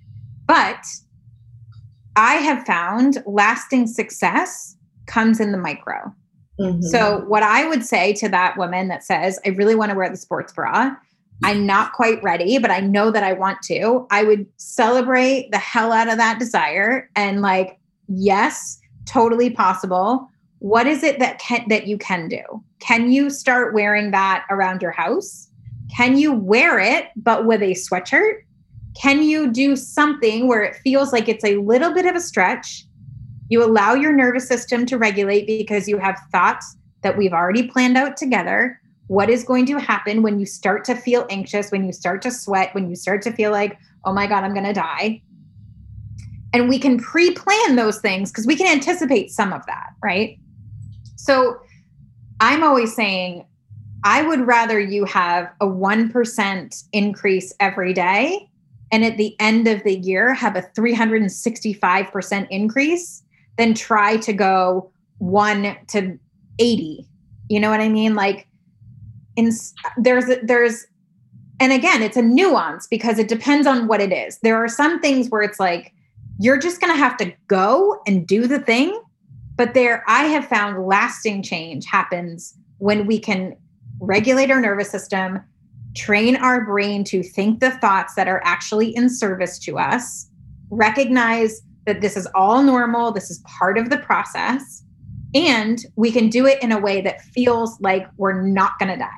[0.46, 0.84] But
[2.14, 6.14] I have found lasting success comes in the micro.
[6.58, 6.82] Mm-hmm.
[6.82, 10.08] So, what I would say to that woman that says, I really want to wear
[10.08, 10.94] the sports bra,
[11.42, 15.58] I'm not quite ready, but I know that I want to, I would celebrate the
[15.58, 17.78] hell out of that desire and, like,
[18.08, 20.28] yes, totally possible.
[20.60, 22.42] What is it that can that you can do?
[22.78, 25.48] Can you start wearing that around your house?
[25.94, 28.42] Can you wear it but with a sweatshirt?
[29.00, 32.86] Can you do something where it feels like it's a little bit of a stretch
[33.54, 37.96] you allow your nervous system to regulate because you have thoughts that we've already planned
[37.96, 38.80] out together.
[39.06, 42.32] What is going to happen when you start to feel anxious, when you start to
[42.32, 45.22] sweat, when you start to feel like, oh my God, I'm going to die?
[46.52, 50.36] And we can pre plan those things because we can anticipate some of that, right?
[51.14, 51.60] So
[52.40, 53.46] I'm always saying,
[54.02, 58.48] I would rather you have a 1% increase every day
[58.90, 63.23] and at the end of the year have a 365% increase
[63.56, 66.18] than try to go one to
[66.58, 67.06] 80.
[67.48, 68.14] You know what I mean?
[68.14, 68.46] Like,
[69.36, 69.50] in,
[69.96, 70.86] there's, there's,
[71.60, 74.38] and again, it's a nuance because it depends on what it is.
[74.38, 75.92] There are some things where it's like,
[76.38, 79.00] you're just going to have to go and do the thing.
[79.56, 83.56] But there, I have found lasting change happens when we can
[84.00, 85.40] regulate our nervous system,
[85.94, 90.28] train our brain to think the thoughts that are actually in service to us,
[90.70, 94.82] recognize that this is all normal, this is part of the process,
[95.34, 98.96] and we can do it in a way that feels like we're not going to
[98.96, 99.10] die.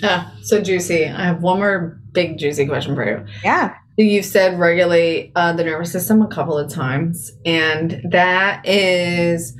[0.00, 1.06] Yeah, so juicy.
[1.06, 3.26] I have one more big juicy question for you.
[3.44, 3.76] Yeah.
[3.96, 9.54] You've said regulate uh, the nervous system a couple of times, and that is,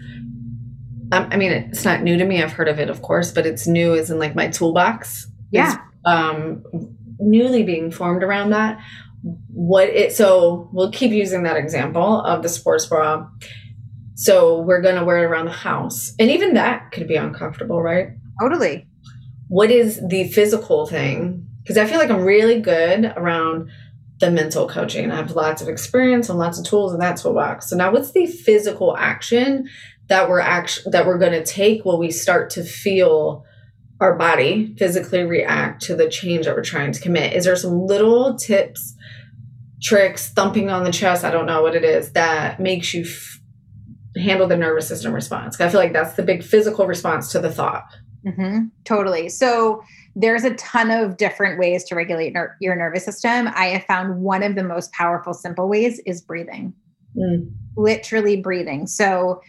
[1.12, 2.42] um, I mean, it's not new to me.
[2.42, 5.26] I've heard of it, of course, but it's new as in like my toolbox.
[5.50, 5.72] Yeah.
[5.72, 6.64] Is, um,
[7.18, 8.80] newly being formed around that
[9.22, 13.26] what it so we'll keep using that example of the sports bra.
[14.14, 16.12] So we're going to wear it around the house.
[16.18, 18.10] And even that could be uncomfortable right?
[18.40, 18.86] Totally.
[19.48, 21.46] What is the physical thing?
[21.62, 23.70] Because i feel like i'm really good around
[24.22, 25.10] the mental coaching.
[25.10, 27.68] I have lots of experience and lots of tools in that toolbox.
[27.68, 29.68] So now what's the physical action
[30.06, 33.44] that we're actually that we're going to take when we start to feel
[34.02, 37.86] our body physically react to the change that we're trying to commit is there some
[37.86, 38.94] little tips
[39.82, 43.40] tricks, thumping on the chest, I don't know what it is, that makes you f-
[44.16, 45.60] handle the nervous system response.
[45.60, 47.84] I feel like that's the big physical response to the thought.
[48.24, 48.66] Mm-hmm.
[48.84, 49.28] Totally.
[49.28, 49.82] So
[50.14, 53.48] there's a ton of different ways to regulate ner- your nervous system.
[53.54, 56.72] I have found one of the most powerful, simple ways is breathing.
[57.16, 57.50] Mm.
[57.76, 58.86] Literally breathing.
[58.86, 59.40] So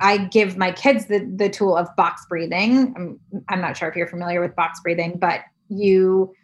[0.00, 2.94] I give my kids the the tool of box breathing.
[2.96, 6.34] I'm, I'm not sure if you're familiar with box breathing, but you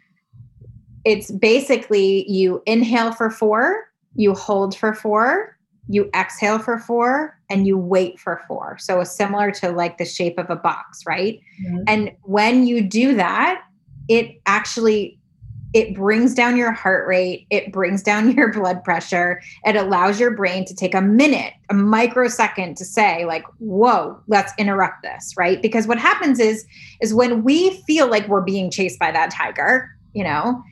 [1.03, 3.83] it's basically you inhale for 4,
[4.15, 8.77] you hold for 4, you exhale for 4 and you wait for 4.
[8.79, 11.39] So it's similar to like the shape of a box, right?
[11.63, 11.83] Mm-hmm.
[11.87, 13.63] And when you do that,
[14.07, 15.19] it actually
[15.73, 20.31] it brings down your heart rate, it brings down your blood pressure, it allows your
[20.31, 25.61] brain to take a minute, a microsecond to say like, "Whoa, let's interrupt this," right?
[25.61, 26.65] Because what happens is
[27.01, 30.63] is when we feel like we're being chased by that tiger, you know,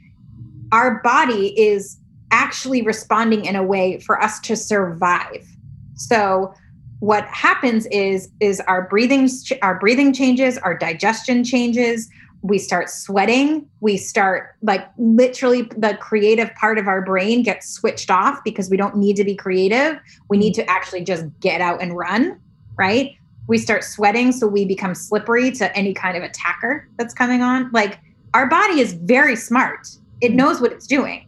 [0.71, 1.97] our body is
[2.31, 5.47] actually responding in a way for us to survive.
[5.95, 6.53] So
[6.99, 9.29] what happens is is our breathing
[9.61, 12.09] our breathing changes, our digestion changes,
[12.41, 13.67] we start sweating.
[13.81, 18.77] We start like literally the creative part of our brain gets switched off because we
[18.77, 19.99] don't need to be creative.
[20.29, 22.39] We need to actually just get out and run
[22.79, 23.15] right?
[23.47, 27.69] We start sweating so we become slippery to any kind of attacker that's coming on.
[27.71, 27.99] Like
[28.33, 29.87] our body is very smart.
[30.21, 31.27] It knows what it's doing.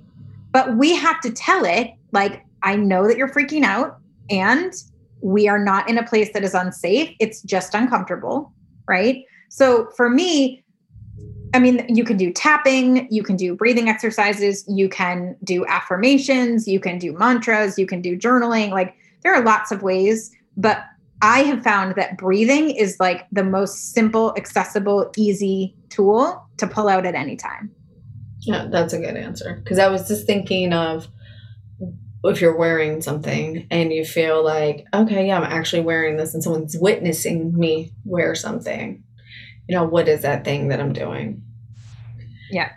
[0.54, 4.00] But we have to tell it like i know that you're freaking out
[4.30, 4.74] and
[5.22, 7.16] we are not in a place that is unsafe.
[7.20, 8.52] It's just uncomfortable
[8.88, 9.24] right?
[9.50, 10.61] So for me
[11.54, 16.68] I mean, you can do tapping, you can do breathing exercises, you can do affirmations,
[16.68, 18.72] you can do mantras, you can do journaling.
[18.72, 20.84] Like, there are lots of ways, but
[21.22, 26.88] I have found that breathing is like the most simple, accessible, easy tool to pull
[26.88, 27.72] out at any time.
[28.40, 29.62] Yeah, that's a good answer.
[29.64, 31.08] Because I was just thinking of
[32.24, 36.42] if you're wearing something and you feel like, okay, yeah, I'm actually wearing this and
[36.42, 39.04] someone's witnessing me wear something
[39.68, 41.42] you know, what is that thing that I'm doing?
[42.52, 42.72] Yeah.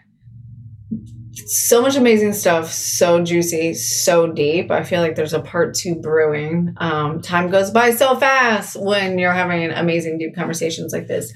[1.47, 4.71] So much amazing stuff, so juicy, so deep.
[4.71, 6.75] I feel like there's a part two brewing.
[6.79, 11.33] Um, time goes by so fast when you're having amazing, deep conversations like this.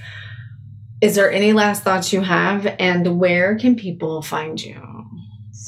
[1.00, 4.98] Is there any last thoughts you have, and where can people find you?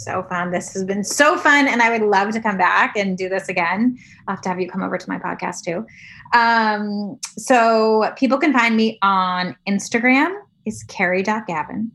[0.00, 0.50] so fun.
[0.50, 1.68] This has been so fun.
[1.68, 3.98] And I would love to come back and do this again.
[4.26, 5.86] I'll have to have you come over to my podcast too.
[6.32, 10.34] Um, so people can find me on Instagram
[10.66, 11.90] is Carrie.Gavin.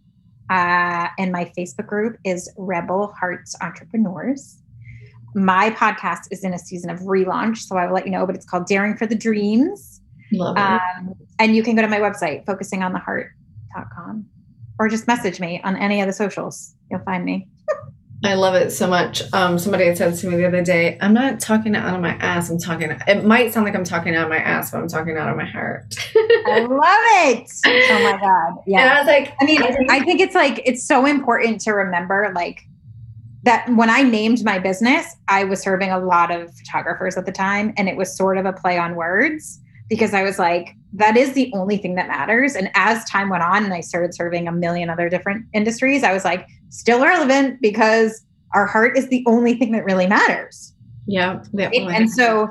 [0.49, 4.61] Uh, and my Facebook group is Rebel Hearts Entrepreneurs.
[5.33, 8.35] My podcast is in a season of relaunch, so I will let you know, but
[8.35, 10.01] it's called Daring for the Dreams.
[10.31, 10.61] Love it.
[10.61, 14.25] Um, and you can go to my website, focusingontheheart.com,
[14.79, 16.75] or just message me on any of the socials.
[16.89, 17.47] You'll find me.
[18.23, 19.21] I love it so much.
[19.33, 22.13] Um, somebody had said to me the other day, I'm not talking out of my
[22.15, 22.49] ass.
[22.49, 25.17] I'm talking, it might sound like I'm talking out of my ass, but I'm talking
[25.17, 25.93] out of my heart.
[26.15, 27.51] I love it.
[27.65, 28.63] Oh my God.
[28.65, 28.81] Yeah.
[28.85, 32.31] And I was like, I mean, I think it's like, it's so important to remember
[32.35, 32.61] like
[33.43, 37.31] that when I named my business, I was serving a lot of photographers at the
[37.31, 37.73] time.
[37.77, 39.59] And it was sort of a play on words
[39.89, 42.55] because I was like, that is the only thing that matters.
[42.55, 46.13] And as time went on and I started serving a million other different industries, I
[46.13, 46.47] was like,
[46.77, 48.23] still relevant because
[48.53, 50.73] our heart is the only thing that really matters.
[51.07, 51.43] Yeah.
[51.57, 52.49] And so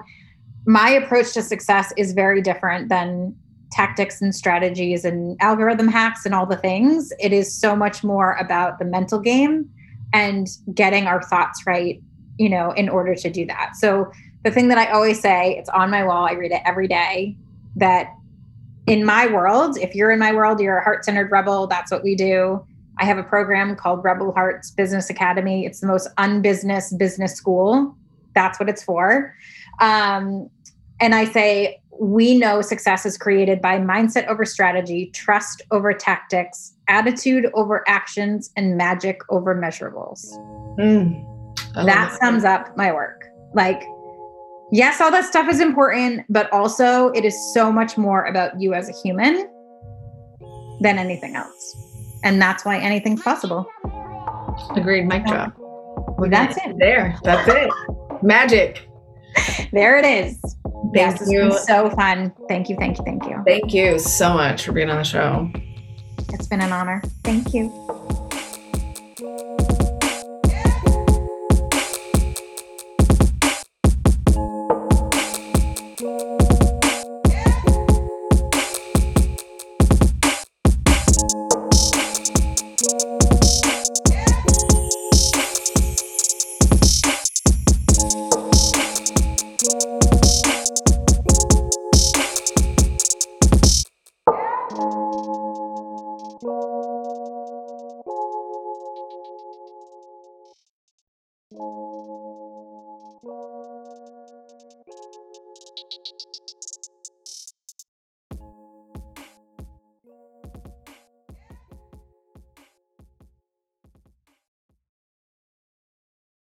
[0.66, 3.36] my approach to success is very different than
[3.72, 7.12] tactics and strategies and algorithm hacks and all the things.
[7.18, 9.68] It is so much more about the mental game
[10.12, 12.00] and getting our thoughts right,
[12.38, 13.74] you know, in order to do that.
[13.76, 14.12] So
[14.44, 17.36] the thing that I always say, it's on my wall, I read it every day,
[17.76, 18.14] that
[18.86, 22.04] in my world, if you're in my world, you're a heart centered rebel, that's what
[22.04, 22.64] we do.
[22.99, 25.66] I have a program called Rebel Hearts Business Academy.
[25.66, 27.97] It's the most unbusiness business school.
[28.34, 29.34] That's what it's for.
[29.80, 30.49] Um,
[31.01, 36.74] and I say, we know success is created by mindset over strategy, trust over tactics,
[36.88, 40.26] attitude over actions, and magic over measurables.
[40.78, 43.24] Mm, that, that sums up my work.
[43.55, 43.82] Like,
[44.72, 48.74] yes, all that stuff is important, but also it is so much more about you
[48.74, 49.49] as a human
[50.80, 51.84] than anything else.
[52.24, 53.70] And that's why anything's possible.
[54.74, 55.06] Agreed.
[55.06, 55.54] Mic drop.
[55.58, 56.76] Well, that's it.
[56.78, 57.16] There.
[57.22, 57.70] That's it.
[58.22, 58.88] Magic.
[59.72, 60.40] There it is.
[60.94, 61.52] Thank yes, you.
[61.58, 62.32] so fun.
[62.48, 62.76] Thank you.
[62.76, 63.04] Thank you.
[63.04, 63.42] Thank you.
[63.44, 65.50] Thank you so much for being on the show.
[66.32, 67.02] It's been an honor.
[67.24, 67.70] Thank you.